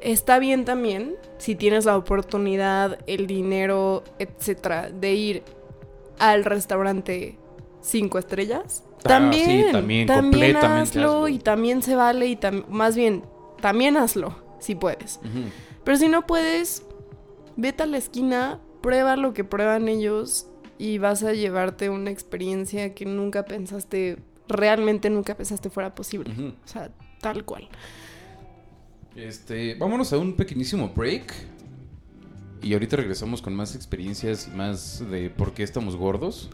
[0.00, 5.42] está bien también si tienes la oportunidad, el dinero, etcétera, de ir
[6.18, 7.38] al restaurante
[7.80, 8.84] cinco estrellas.
[8.98, 11.28] Ah, También, sí, también, completamente hazlo, hazlo.
[11.28, 13.24] y también se vale y tam- más bien,
[13.60, 15.20] también hazlo si puedes.
[15.84, 16.84] Pero si no puedes,
[17.56, 20.46] vete a la esquina, prueba lo que prueban ellos
[20.78, 26.32] y vas a llevarte una experiencia que nunca pensaste, realmente nunca pensaste fuera posible.
[26.62, 26.90] O sea,
[27.22, 27.68] tal cual.
[29.16, 31.32] Este, vámonos a un pequeñísimo break.
[32.62, 36.50] Y ahorita regresamos con más experiencias y más de por qué estamos gordos.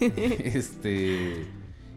[0.00, 1.46] este.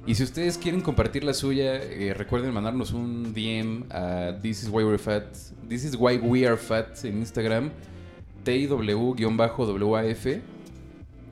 [0.05, 4.69] Y si ustedes quieren compartir la suya, eh, recuerden mandarnos un DM a This is
[4.69, 5.33] Why We're Fat.
[5.67, 7.71] This is Why We Are Fat en Instagram.
[8.45, 10.41] TIW-WAF.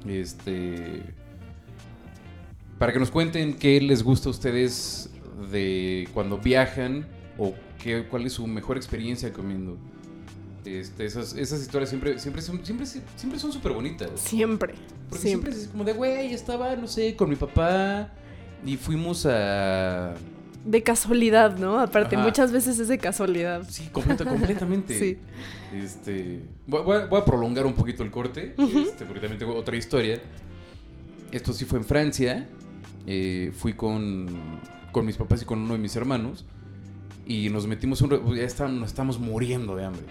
[0.08, 1.04] Este.
[2.80, 5.12] Para que nos cuenten qué les gusta a ustedes
[5.52, 7.06] de cuando viajan
[7.38, 7.54] o
[7.84, 9.78] qué, cuál es su mejor experiencia comiendo.
[10.66, 14.12] Este, esas, esas historias siempre, siempre son siempre, siempre son súper bonitas.
[14.16, 14.76] Siempre.
[15.10, 15.52] Porque siempre.
[15.52, 18.12] siempre es como de, güey, estaba, no sé, con mi papá
[18.66, 20.14] y fuimos a...
[20.64, 21.80] De casualidad, ¿no?
[21.80, 22.24] Aparte, Ajá.
[22.24, 23.66] muchas veces es de casualidad.
[23.68, 24.98] Sí, completa, completamente.
[25.00, 25.18] Sí.
[25.76, 29.56] Este, voy, voy a, voy a prolongar un poquito el corte, este, porque también tengo
[29.56, 30.22] otra historia.
[31.32, 32.48] Esto sí fue en Francia.
[33.08, 34.28] eh, fui con,
[34.92, 36.46] con mis papás y con uno de mis hermanos.
[37.32, 38.10] Y nos metimos un...
[38.10, 40.04] pues, Ya estábamos, nos estamos muriendo de hambre.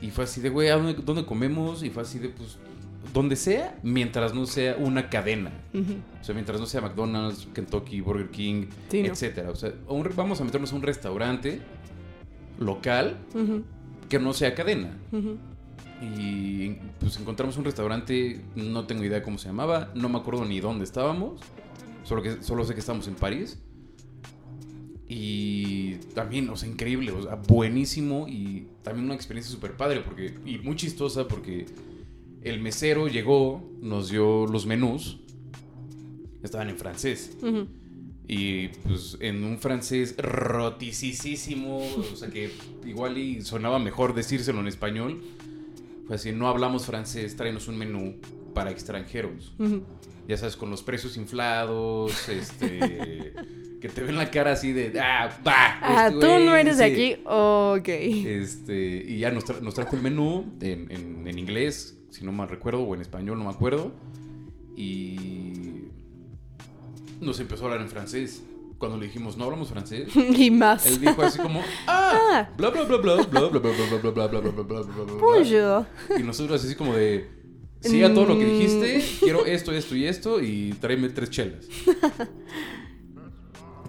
[0.00, 1.82] Y fue así de, güey, ¿a dónde, dónde comemos?
[1.82, 2.58] Y fue así de, pues,
[3.12, 5.50] donde sea, mientras no sea una cadena.
[6.20, 9.08] O sea, mientras no sea McDonald's, Kentucky, Burger King, Sí, no.
[9.08, 9.50] etcétera.
[9.50, 11.60] O sea, un vamos a meternos a un restaurante
[12.58, 13.16] local
[14.08, 14.96] que no sea cadena.
[16.00, 20.58] Y pues encontramos un restaurante, no tengo idea cómo se llamaba, no me acuerdo ni
[20.60, 21.40] dónde estábamos,
[22.02, 23.60] solo, que, solo sé que estamos en París.
[25.14, 30.32] Y también, o sea, increíble, o sea, buenísimo y también una experiencia súper padre porque,
[30.46, 31.66] y muy chistosa porque
[32.40, 35.18] el mesero llegó, nos dio los menús,
[36.42, 37.36] estaban en francés.
[37.42, 37.66] Ujú.
[38.26, 42.50] Y pues en un francés roticisísimo, o sea que
[42.86, 45.20] igual y sonaba mejor decírselo en español.
[46.06, 48.16] Fue así, no hablamos francés, tráenos un menú
[48.54, 49.52] para extranjeros.
[49.58, 49.82] Ujú.
[50.26, 53.34] Ya sabes, con los precios inflados, este...
[53.82, 55.78] que te ven la cara así de, ah, va.
[55.82, 56.92] Ah, este tú no eres de sí".
[56.92, 57.22] aquí.
[57.26, 57.88] Ok.
[57.88, 62.30] Este, y ya nos, tra- nos trajo el menú en, en- en inglés, si no
[62.32, 63.92] mal recuerdo, o en español, no me acuerdo.
[64.76, 65.88] Y
[67.20, 68.42] nos empezó a hablar en francés.
[68.78, 70.86] Cuando le dijimos, no hablamos francés, y más.
[70.86, 74.10] él dijo así como, ah, bla, bla, bla, bla, bla, bla, bla, bla, bla, bla,
[74.10, 75.14] bla, bla, bla, bla, bla, bla, bla".
[75.20, 75.86] Bonjour.
[76.18, 77.28] Y nosotros así como de,
[77.80, 78.48] sí a todo lo que Mm.
[78.58, 81.66] dijiste, quiero esto, esto y esto, y tráeme tres chelas.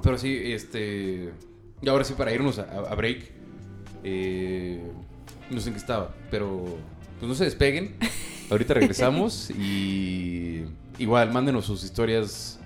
[0.03, 1.31] Pero sí, este...
[1.81, 3.31] Y ahora sí, para irnos a, a break,
[4.03, 4.79] eh,
[5.49, 6.77] no sé en qué estaba, pero
[7.19, 7.95] pues no se despeguen.
[8.49, 10.65] Ahorita regresamos y
[10.99, 12.59] igual mándenos sus historias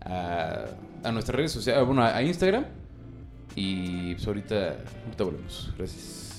[0.00, 0.66] a,
[1.02, 2.64] a nuestras redes sociales, bueno, a, a Instagram.
[3.54, 5.72] Y pues ahorita, ahorita volvemos.
[5.76, 6.31] Gracias.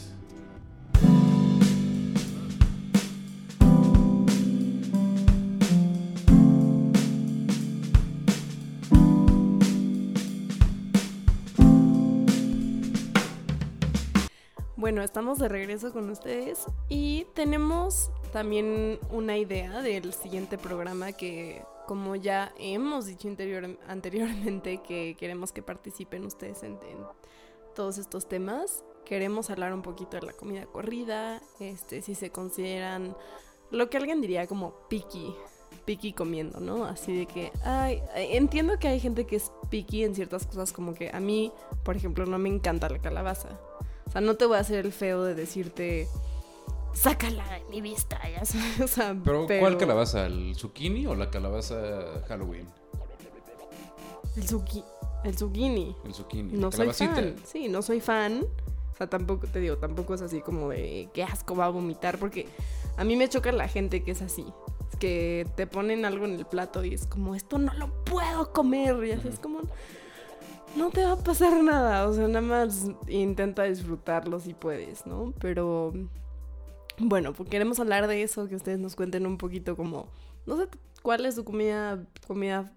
[15.04, 22.16] Estamos de regreso con ustedes y tenemos también una idea del siguiente programa que, como
[22.16, 26.98] ya hemos dicho interior- anteriormente, que queremos que participen ustedes en, en
[27.76, 28.84] todos estos temas.
[29.04, 33.16] Queremos hablar un poquito de la comida corrida, este, si se consideran
[33.72, 35.36] lo que alguien diría como picky,
[35.84, 36.86] picky comiendo, ¿no?
[36.86, 40.94] Así de que, ay, entiendo que hay gente que es picky en ciertas cosas, como
[40.94, 41.52] que a mí,
[41.84, 43.60] por ejemplo, no me encanta la calabaza.
[44.14, 46.08] O sea, no te voy a hacer el feo de decirte,
[46.94, 48.80] sácala de mi vista, ya sabes.
[48.82, 50.26] O sea, Pero, ¿cuál calabaza?
[50.28, 52.68] ¿El zucchini o la calabaza Halloween?
[54.36, 54.86] El, zucchi-
[55.24, 55.96] el zucchini.
[56.06, 56.54] El zucchini.
[56.54, 57.16] No soy calabacita.
[57.16, 57.36] fan.
[57.46, 58.46] Sí, no soy fan.
[58.92, 62.20] O sea, tampoco, te digo, tampoco es así como de qué asco va a vomitar,
[62.20, 62.48] porque
[62.98, 64.46] a mí me choca la gente que es así.
[64.92, 68.52] Es que te ponen algo en el plato y es como, esto no lo puedo
[68.54, 69.04] comer.
[69.04, 69.62] Y así es como,
[70.76, 72.08] no te va a pasar nada.
[72.08, 75.34] O sea, nada más intenta disfrutarlo si puedes, ¿no?
[75.40, 75.94] Pero
[76.98, 80.08] bueno, pues queremos hablar de eso, que ustedes nos cuenten un poquito como,
[80.46, 80.68] no sé,
[81.02, 82.72] cuál es su comida, comida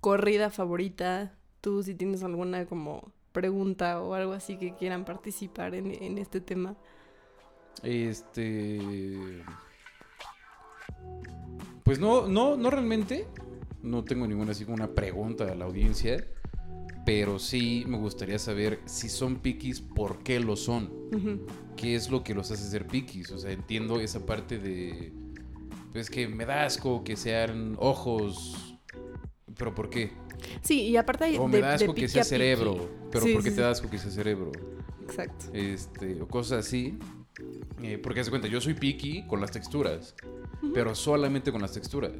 [0.00, 1.34] corrida favorita.
[1.60, 6.40] Tú si tienes alguna como pregunta o algo así que quieran participar en, en este
[6.40, 6.76] tema.
[7.82, 9.42] Este.
[11.82, 13.26] Pues no, no, no realmente.
[13.82, 16.24] No tengo ninguna así como una pregunta a la audiencia.
[17.04, 20.90] Pero sí me gustaría saber si son piquis, ¿por qué lo son?
[21.76, 23.30] ¿Qué es lo que los hace ser piquis?
[23.30, 25.12] O sea, entiendo esa parte de.
[25.92, 28.78] Pues que me da asco que sean ojos.
[29.56, 30.12] ¿Pero por qué?
[30.62, 32.28] Sí, y aparte hay O de, me da de asco que piqui sea piqui.
[32.30, 32.88] cerebro.
[33.10, 34.50] ¿Pero Sí, por qué sí, te da asco que sea cerebro?
[35.02, 35.46] Exacto.
[35.52, 36.98] este, o cosas así.
[37.82, 40.14] Eh, porque haz de cuenta, yo soy picky con las texturas,
[40.72, 42.12] pero solamente con las texturas.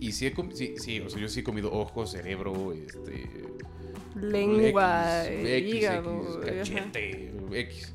[0.00, 3.28] Y sí, he sí, sí, o sea, yo sí he comido ojos, cerebro, este,
[4.14, 6.42] Lengua, X, eh, X, hígado.
[6.44, 7.94] X, cachete, X.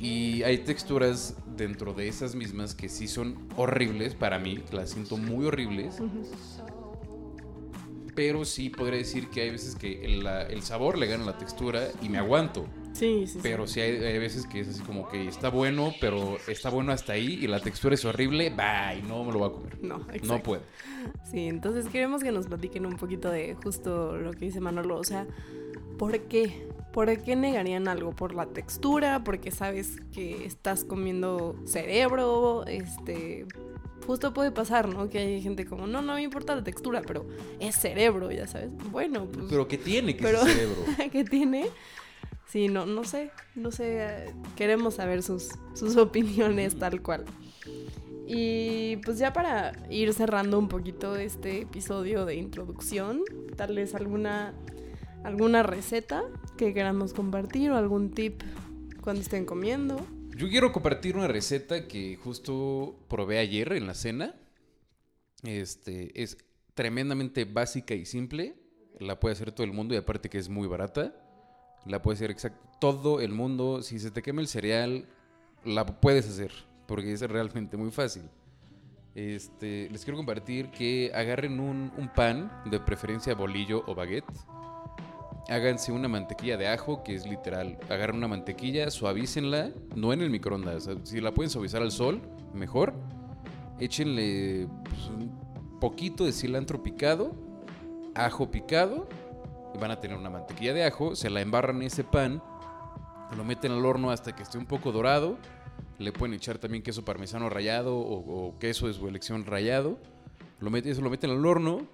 [0.00, 5.16] Y hay texturas dentro de esas mismas que sí son horribles para mí, las siento
[5.16, 5.98] muy horribles.
[8.14, 11.38] Pero sí podría decir que hay veces que el, la- el sabor le gana la
[11.38, 12.66] textura y me aguanto.
[12.92, 13.38] Sí, sí.
[13.42, 16.92] Pero sí hay, hay veces que es así como que está bueno, pero está bueno
[16.92, 19.78] hasta ahí y la textura es horrible, bye, no me lo voy a comer.
[19.82, 20.26] No, exacto.
[20.26, 20.62] No puedo.
[21.30, 24.96] Sí, entonces queremos que nos platiquen un poquito de justo lo que dice Manolo.
[24.98, 25.26] O sea,
[25.98, 26.66] ¿por qué?
[26.92, 28.12] ¿Por qué negarían algo?
[28.16, 29.22] ¿Por la textura?
[29.22, 32.64] ¿Porque sabes que estás comiendo cerebro?
[32.66, 33.46] Este.
[34.06, 35.10] Justo puede pasar, ¿no?
[35.10, 37.26] Que hay gente como, no, no me importa la textura, pero
[37.60, 38.72] es cerebro, ya sabes.
[38.90, 39.46] Bueno, pues.
[39.50, 40.76] Pero ¿qué tiene que Pero- ese cerebro?
[41.12, 41.68] ¿Qué tiene?
[42.48, 47.24] Sí, no, no sé, no sé, queremos saber sus, sus opiniones tal cual.
[48.26, 53.22] Y pues ya para ir cerrando un poquito este episodio de introducción,
[53.56, 54.54] tal vez alguna,
[55.24, 56.24] alguna receta
[56.56, 58.42] que queramos compartir o algún tip
[59.02, 60.06] cuando estén comiendo.
[60.36, 64.36] Yo quiero compartir una receta que justo probé ayer en la cena.
[65.42, 66.38] Este es
[66.74, 68.56] tremendamente básica y simple.
[69.00, 71.14] La puede hacer todo el mundo y aparte que es muy barata.
[71.88, 73.82] La puede hacer exacto todo el mundo.
[73.82, 75.06] Si se te quema el cereal,
[75.64, 76.52] la puedes hacer
[76.88, 78.22] porque es realmente muy fácil.
[79.14, 84.24] Este, les quiero compartir que agarren un, pan, de preferencia bolillo o baguette.
[85.50, 87.78] Háganse una mantequilla de ajo, que es literal.
[87.90, 90.88] Agarren una mantequilla, suavícenla, no en el microondas.
[91.04, 92.22] Si la pueden suavizar al sol,
[92.54, 92.94] mejor.
[93.78, 97.34] Échenle pues, un poquito de cilantro picado,
[98.14, 99.08] ajo picado,
[99.80, 101.14] van a tener una mantequilla de ajo.
[101.16, 102.42] Se la embarran en ese pan,
[103.36, 105.36] lo meten al horno hasta que esté un poco dorado.
[105.98, 109.98] Le pueden echar también queso parmesano rallado o, o queso de su elección rallado.
[110.60, 111.86] Lo meten, eso lo meten al horno.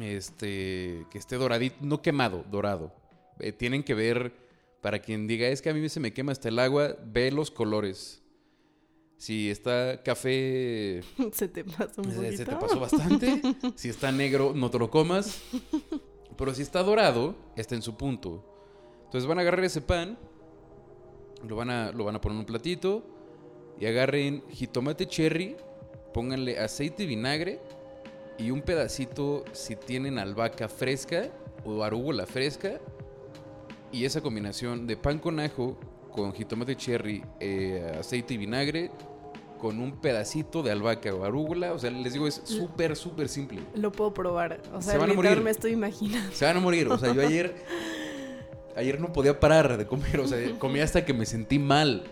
[0.00, 2.92] Este, que esté doradito, no quemado, dorado.
[3.38, 4.32] Eh, tienen que ver,
[4.80, 7.50] para quien diga, es que a mí se me quema hasta el agua, ve los
[7.50, 8.20] colores.
[9.16, 11.02] Si está café,
[11.32, 12.36] Se te pasó un se, poquito.
[12.36, 13.40] se te pasó bastante.
[13.76, 15.40] si está negro, no te lo comas.
[16.36, 18.42] Pero si está dorado, está en su punto.
[19.04, 20.18] Entonces van a agarrar ese pan,
[21.46, 23.04] lo van a, lo van a poner en un platito
[23.78, 25.56] y agarren jitomate cherry,
[26.12, 27.60] pónganle aceite y vinagre
[28.38, 31.28] y un pedacito si tienen albahaca fresca
[31.64, 32.80] o arúgula fresca
[33.92, 35.78] y esa combinación de pan con ajo
[36.10, 38.90] con jitomate cherry, eh, aceite y vinagre
[39.64, 43.62] con un pedacito de albahaca o arúgula, o sea, les digo, es súper, súper simple.
[43.74, 44.60] Lo puedo probar.
[44.74, 45.40] O sea, Se van a morir.
[45.40, 46.34] me estoy imaginando.
[46.34, 46.86] Se van a morir.
[46.88, 47.54] O sea, yo ayer.
[48.76, 50.20] Ayer no podía parar de comer.
[50.20, 52.04] O sea, comí hasta que me sentí mal.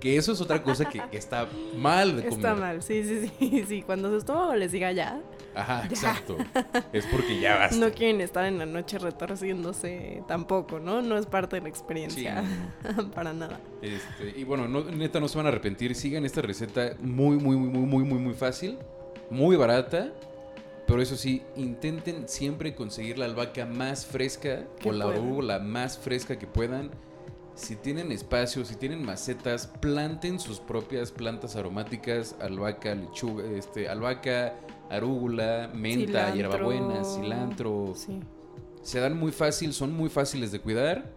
[0.00, 2.32] Que eso es otra cosa que, que está mal de comer.
[2.34, 3.64] Está mal, sí, sí, sí.
[3.68, 5.20] Sí, cuando su estómago les diga ya,
[5.54, 6.36] Ajá, exacto.
[6.92, 7.76] Es porque ya basta.
[7.76, 11.02] no quieren estar en la noche retorciéndose tampoco, ¿no?
[11.02, 12.44] No es parte de la experiencia.
[13.14, 13.58] Para nada.
[13.82, 15.94] Este, y bueno, no- neta, no se van a arrepentir.
[15.94, 18.78] Sigan esta receta muy, muy, muy, muy, muy, muy, muy fácil.
[19.30, 20.12] Muy barata.
[20.86, 26.38] Pero eso sí, intenten siempre conseguir la albahaca más fresca o la arúgula más fresca
[26.38, 26.90] que puedan.
[27.58, 34.54] Si tienen espacio, si tienen macetas, planten sus propias plantas aromáticas, albahaca, lechuga, este, albahaca,
[34.88, 36.34] arúgula, menta, Cilantro.
[36.36, 37.92] hierbabuena, cilantro.
[37.96, 38.20] Sí.
[38.82, 41.12] Se dan muy fácil, son muy fáciles de cuidar.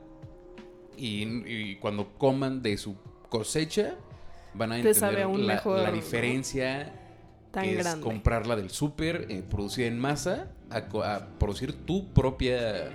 [0.97, 2.95] Y, y cuando coman de su
[3.29, 3.95] cosecha,
[4.55, 6.91] van a Te entender aún la, mejor, la diferencia
[7.51, 8.03] Tan que es grande.
[8.03, 12.91] comprarla del súper, eh, producida en masa, a producir tu propia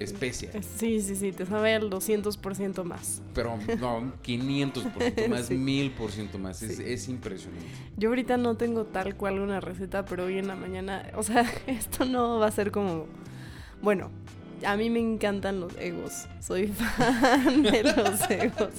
[0.00, 0.50] especia.
[0.78, 3.22] Sí, sí, sí, te sabe al 200% más.
[3.34, 5.54] Pero no, 500% más, Sí.
[5.54, 6.62] 1000% más.
[6.62, 7.66] Es, es impresionante.
[7.96, 11.44] Yo ahorita no tengo tal cual una receta, pero hoy en la mañana, o sea,
[11.66, 13.06] esto no va a ser como,
[13.82, 14.10] bueno,
[14.66, 18.74] a mí me encantan los egos, soy fan de los egos.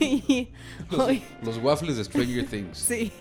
[0.00, 0.48] y
[0.90, 2.78] Los, hoy, los waffles de Stranger Things.
[2.78, 3.12] sí.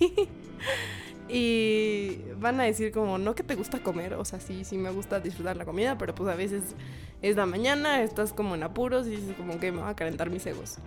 [1.34, 4.90] Y van a decir como, no que te gusta comer, o sea, sí, sí me
[4.90, 6.76] gusta disfrutar la comida, pero pues a veces
[7.22, 10.30] es la mañana, estás como en apuros y dices como que me va a calentar
[10.30, 10.78] mis egos.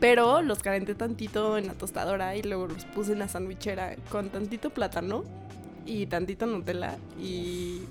[0.00, 4.30] Pero los calenté tantito en la tostadora y luego los puse en la sandwichera con
[4.30, 5.24] tantito plátano
[5.84, 7.82] y tantito Nutella y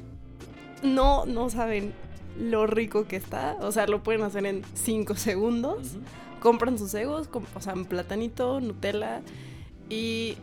[0.82, 1.94] no, no saben
[2.40, 3.56] lo rico que está.
[3.62, 5.98] O sea, lo pueden hacer en 5 segundos.
[6.40, 9.22] Compran sus egos, o sea, platanito, Nutella
[9.90, 10.38] y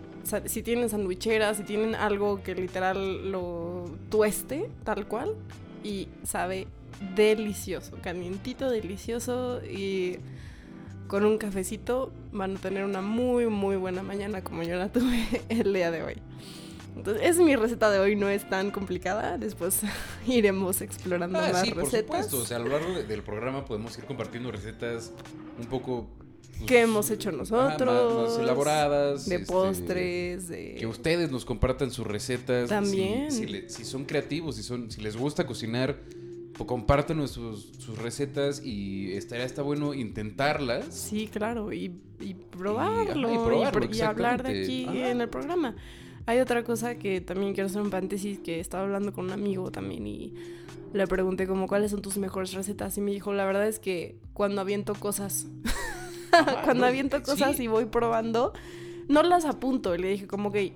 [0.46, 5.34] si tienen sandwicheras, si tienen algo que literal lo tueste, tal cual,
[5.84, 6.66] y sabe
[7.14, 10.16] delicioso, calientito, delicioso y
[11.06, 15.24] con un cafecito van a tener una muy, muy buena mañana como yo la tuve
[15.48, 16.14] el día de hoy.
[16.96, 19.36] Entonces, es mi receta de hoy, no es tan complicada.
[19.36, 19.82] Después
[20.26, 22.38] iremos explorando Ah, más sí, por recetas supuesto.
[22.38, 25.12] O sea, a lo largo de- del programa podemos ir compartiendo recetas
[25.60, 26.08] un poco...
[26.58, 28.30] pues, que hemos hecho ajá, nosotros.
[28.30, 29.28] más, elaboradas.
[29.28, 30.74] De este, postres, de...
[30.78, 32.68] Que ustedes nos compartan sus recetas.
[32.68, 33.30] También.
[33.30, 36.00] Si, si le- si son creativos, si, son, si les gusta cocinar,
[36.54, 40.86] pues compártanos sus, sus recetas y estaría está bueno intentarlas.
[40.94, 45.10] Sí, claro, y, y probarlo, ajá, y y, probarlo, y hablar de aquí Ajá.
[45.10, 45.76] en el programa.
[46.28, 49.70] Hay otra cosa que también quiero hacer un paréntesis, que estaba hablando con un amigo
[49.70, 50.34] también y
[50.92, 54.16] le pregunté como cuáles son tus mejores recetas y me dijo, la verdad es que
[54.32, 55.46] cuando aviento cosas,
[56.40, 57.64] Ajá, cuando no, aviento cosas sí.
[57.64, 58.52] y voy probando,
[59.08, 59.96] no las apunto.
[59.96, 60.72] Le dije como que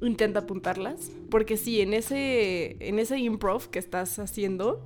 [0.00, 4.82] intenta apuntarlas, porque sí, en ese, en ese improv que estás haciendo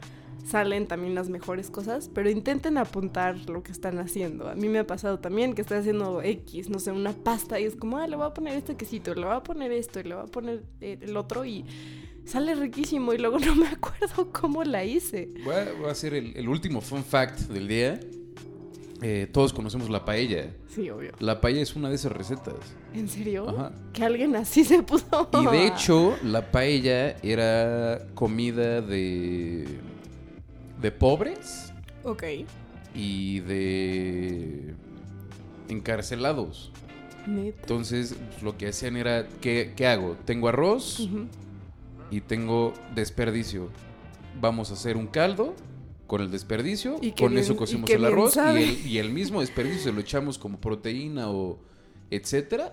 [0.46, 4.48] salen también las mejores cosas, pero intenten apuntar lo que están haciendo.
[4.48, 7.64] A mí me ha pasado también que estoy haciendo X, no sé, una pasta y
[7.64, 10.04] es como, ah, le voy a poner este quesito, le voy a poner esto y
[10.04, 11.64] le voy a poner eh, el otro y
[12.24, 15.30] sale riquísimo y luego no me acuerdo cómo la hice.
[15.44, 17.98] Voy a, voy a hacer el, el último fun fact del día.
[19.02, 20.54] Eh, todos conocemos la paella.
[20.68, 21.12] Sí, obvio.
[21.18, 22.54] La paella es una de esas recetas.
[22.94, 23.48] ¿En serio?
[23.48, 23.72] Ajá.
[23.92, 25.28] Que alguien así se puso.
[25.40, 29.66] Y de hecho, la paella era comida de.
[30.80, 31.72] de pobres
[32.04, 32.22] Ok.
[32.94, 34.74] y de.
[35.68, 36.72] encarcelados.
[37.26, 37.60] Neta.
[37.62, 40.16] Entonces, pues, lo que hacían era: ¿qué, qué hago?
[40.24, 41.08] Tengo arroz
[42.10, 43.68] y tengo desperdicio.
[44.40, 45.54] Vamos a hacer un caldo
[46.06, 46.96] con el desperdicio.
[47.00, 50.00] Y con bien- eso qué el arroz y el, y el mismo desperdicio se lo
[50.00, 51.58] echamos como proteína o
[52.10, 52.72] etcétera.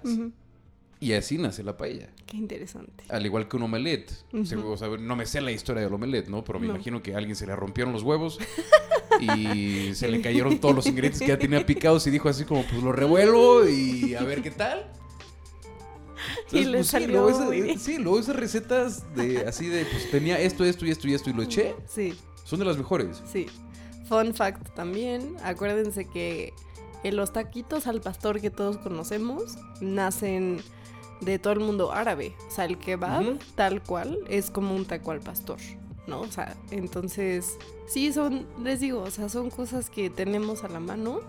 [0.99, 2.09] Y así nace la paella.
[2.25, 3.03] Qué interesante.
[3.09, 4.09] Al igual que un omelette.
[4.31, 6.43] O sea, no me sé la historia del omelette, ¿no?
[6.45, 6.75] Pero me No.
[6.75, 8.39] imagino que a alguien se le rompieron los huevos
[9.19, 12.63] y se le cayeron todos los ingredientes que ya tenía picados y dijo así como,
[12.63, 14.89] pues lo revuelvo y a ver qué tal.
[16.51, 20.09] Y le pues, sí, salió luego esas- sí, luego esas recetas de así de, pues
[20.09, 22.13] tenía esto, esto y esto y esto y lo eché, Sí,
[22.53, 23.21] son de las mejores.
[23.25, 23.47] sí.
[24.09, 26.53] Fun fact también, acuérdense que
[27.05, 30.61] en los taquitos al pastor que todos conocemos nacen
[31.21, 32.35] de todo el mundo árabe.
[32.47, 33.39] O sea, el kebab, Ujú.
[33.55, 35.57] tal cual, es como un taco al pastor,
[36.05, 36.19] ¿no?
[36.19, 40.81] O sea, entonces, sí, son, les digo, o sea, son cosas que tenemos a la
[40.81, 41.21] mano.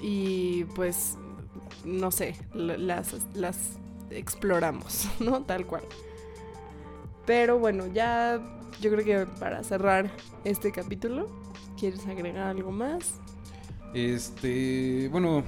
[0.00, 1.16] Y pues,
[1.84, 3.58] no sé, la- las, las
[4.10, 5.42] exploramos, ¿no?
[5.42, 5.82] Tal cual.
[7.26, 8.40] Pero bueno, ya
[8.80, 10.10] yo creo que para cerrar
[10.44, 11.28] este capítulo,
[11.78, 13.20] ¿quieres agregar algo más?
[13.94, 15.44] Este, bueno,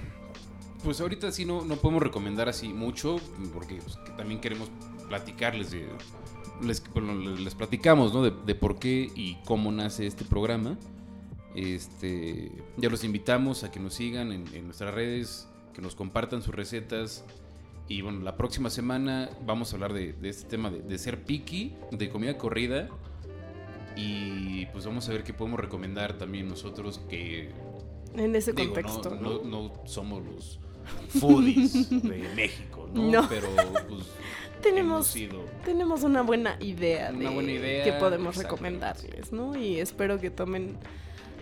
[0.84, 3.16] pues ahorita sí no, no podemos recomendar así mucho,
[3.52, 4.70] porque pues, que también queremos
[5.08, 5.88] platicarles de...
[6.62, 8.22] Les, bueno, les platicamos, ¿no?
[8.22, 10.78] De, de por qué y cómo nace este programa.
[11.54, 16.42] Este, ya los invitamos a que nos sigan en, en nuestras redes, que nos compartan
[16.42, 17.24] sus recetas.
[17.88, 21.24] Y bueno, la próxima semana vamos a hablar de, de este tema de, de ser
[21.24, 22.88] picky, de comida corrida.
[23.96, 27.50] Y pues vamos a ver qué podemos recomendar también nosotros que
[28.14, 29.30] En ese Digo, contexto, no, ¿no?
[29.44, 30.60] no- no somos los
[31.18, 33.10] foodies de México, ¿no?
[33.22, 33.28] No.
[33.28, 33.48] Pero
[33.88, 34.04] pues
[34.62, 35.14] Tenemos-
[35.64, 39.56] Tenemos una buena idea Una de buena idea, que podemos recomendarles, ¿no?
[39.56, 40.76] Y espero que tomen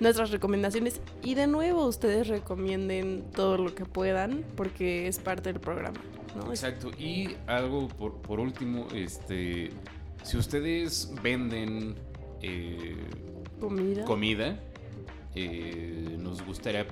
[0.01, 5.61] nuestras recomendaciones y de nuevo ustedes recomienden todo lo que puedan porque es parte del
[5.61, 6.01] programa,
[6.37, 6.51] ¿no?
[6.51, 6.91] Exacto.
[6.99, 9.71] Y algo por, por último, este
[10.25, 11.95] si ustedes venden
[12.47, 12.97] eh,
[13.61, 14.05] comida.
[14.05, 14.61] comida,
[15.35, 16.87] eh, nos gustaría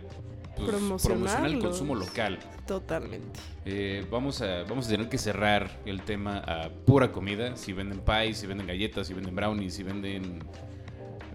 [0.56, 2.38] pues, promocionar el consumo local.
[2.66, 3.40] Totalmente.
[3.64, 7.56] Eh, vamos, a, vamos a tener que cerrar el tema a pura comida.
[7.56, 10.40] Si venden pies, si venden galletas, si venden brownies, si venden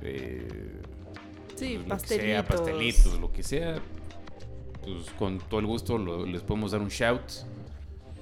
[0.01, 0.47] eh,
[1.55, 2.45] Sí, pues, lo que sea, pastelitos.
[2.45, 3.75] pastelitos, lo que sea,
[4.83, 7.21] pues con todo el gusto lo- les podemos dar un shout.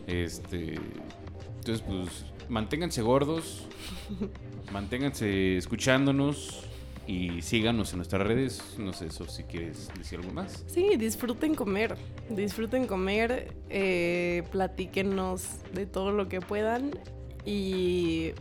[0.07, 0.75] Este,
[1.59, 3.65] entonces, pues manténganse gordos,
[4.71, 6.65] manténganse escuchándonos
[7.07, 8.75] y síganos en nuestras redes.
[8.77, 10.63] No sé, eso si quieres decir algo más.
[10.67, 11.95] Sí, disfruten comer.
[12.29, 13.53] Disfruten comer.
[13.69, 15.43] eh, platíquenos
[15.73, 16.91] de todo lo que puedan.
[17.45, 18.31] Y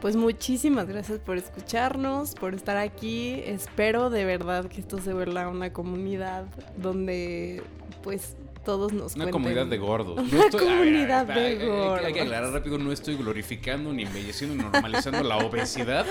[0.00, 3.40] pues muchísimas gracias por escucharnos, por estar aquí.
[3.44, 7.62] Espero de verdad que esto se vuelva una comunidad donde
[8.02, 9.30] pues todos nos Una cuenten.
[9.32, 10.18] comunidad de gordos.
[10.32, 12.22] Una comunidad de hay- hay- hay que- Hay que gordos.
[12.22, 16.06] aclarar rápido, no estoy glorificando, ni embelleciendo, ni normalizando la obesidad,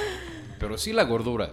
[0.60, 1.52] pero sí la gordura.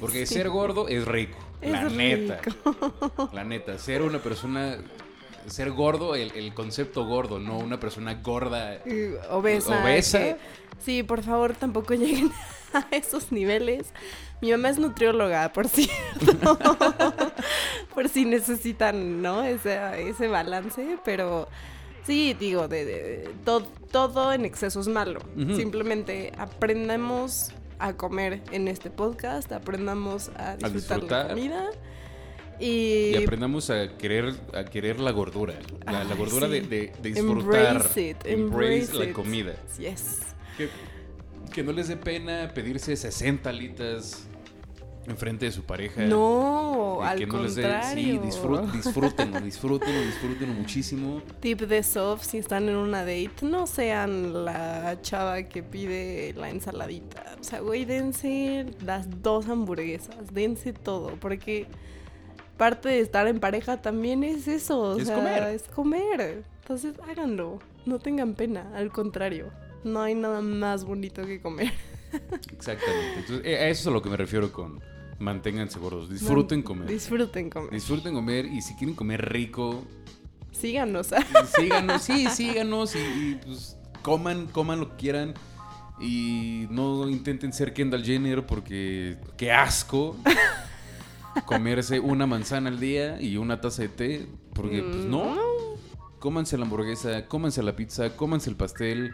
[0.00, 0.34] Porque Sí.
[0.34, 2.40] ser gordo es rico, la Es neta.
[2.44, 3.30] rico.
[3.32, 4.78] La neta, ser una persona,
[5.46, 8.74] ser gordo, el, el concepto gordo, no una persona gorda.
[8.86, 9.82] Eh, Obesa.
[9.82, 10.36] Obesa.
[10.84, 12.30] sí, por favor, tampoco lleguen
[12.74, 13.92] a esos niveles.
[14.40, 16.58] Mi mamá es nutrióloga, por cierto.
[17.94, 19.44] Por si necesitan, ¿no?
[19.44, 19.78] Ese,
[20.08, 21.48] ese balance, pero
[22.06, 25.20] sí, digo, de, de- to- todo en exceso es malo.
[25.56, 31.22] Simplemente aprendamos a comer en este podcast, aprendamos a disfrutar, disfrutar.
[31.24, 31.70] la comida.
[32.60, 35.54] Y, Y aprendamos a querer, a querer la gordura.
[35.86, 36.52] La, gordura sí.
[36.52, 37.66] de, de- de disfrutar.
[37.76, 39.54] Embrace it, embrace embrace la comida.
[39.78, 40.20] yes.
[40.56, 40.68] Que,
[41.52, 44.28] que no les dé pena pedirse 60 alitas
[45.06, 46.02] enfrente de su pareja.
[46.02, 48.02] No, al que no les dé- contrario.
[48.04, 51.22] sí, disfrut, disfrútenlo, disfrútenlo, disfrútenlo muchísimo.
[51.40, 56.50] Tip de soft, si están en una date, no sean la chava que pide la
[56.50, 57.36] ensaladita.
[57.40, 61.66] O sea, güey, dense las dos hamburguesas, dense todo, porque
[62.56, 65.42] parte de estar en pareja también es eso, o Es sea, comer.
[65.54, 66.44] es comer.
[66.62, 69.50] Entonces, háganlo, no tengan pena, al contrario,
[69.84, 71.72] no hay nada más bonito que comer.
[72.52, 73.18] Exactamente.
[73.20, 74.80] Entonces, eh, a eso es a lo que me refiero con
[75.18, 76.10] manténganse gordos.
[76.10, 76.88] Disfruten comer.
[76.88, 77.70] Disfruten comer.
[77.70, 79.84] Disfruten comer y si quieren comer rico,
[80.52, 81.08] Síganos.
[81.56, 85.34] síganos, sí, síganos y, y, pues coman, coman lo que quieran.
[86.00, 90.16] Y no intenten ser Kendall Jenner porque qué asco
[91.46, 94.26] comerse una manzana al día y una taza de té.
[94.52, 95.36] Porque pues Mm, no.
[96.18, 99.12] Cómanse la hamburguesa, cómanse la pizza, cómanse el pastel.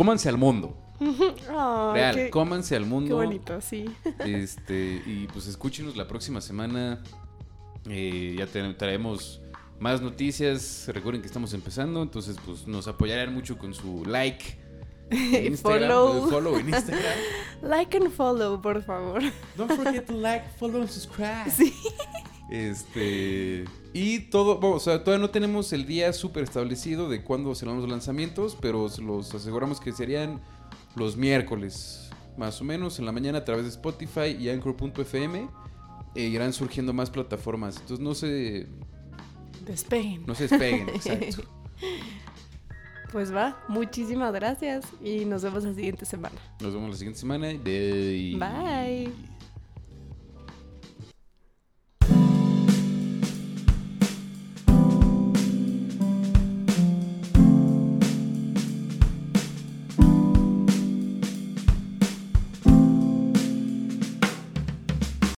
[0.00, 0.74] Cómanse al mundo.
[1.92, 3.16] Real, qué, cómanse al qué mundo.
[3.16, 3.84] bonito, sí.
[4.20, 7.02] Este, y pues escúchenos la próxima semana.
[7.86, 9.42] Eh, ya te- traemos
[9.78, 10.86] más noticias.
[10.88, 14.58] Recuerden que estamos empezando, entonces pues nos apoyarán mucho con su like.
[15.10, 16.26] en Instagram, Follow.
[16.26, 17.18] eh, follow en Instagram.
[17.60, 19.20] Like and follow, por favor.
[19.58, 21.50] Don't forget to like, follow and subscribe.
[21.50, 21.74] Sí.
[22.50, 23.64] Este.
[23.92, 27.80] Y todo, bueno, o sea, todavía no tenemos el día súper establecido de cuándo serán
[27.80, 30.40] los lanzamientos, pero los aseguramos que serían
[30.96, 32.10] los miércoles.
[32.36, 35.48] más o menos, en la mañana a través de Spotify y Anchor.fm.
[36.14, 37.76] E irán surgiendo más plataformas.
[37.76, 38.66] Entonces no se...
[39.64, 40.24] Despeguen.
[40.26, 41.42] No se despeguen, exacto.
[43.12, 46.36] Pues va, muchísimas gracias y nos vemos la siguiente semana.
[46.60, 47.48] Nos vemos la siguiente semana.
[47.48, 48.36] Bye.
[48.38, 49.39] Bye.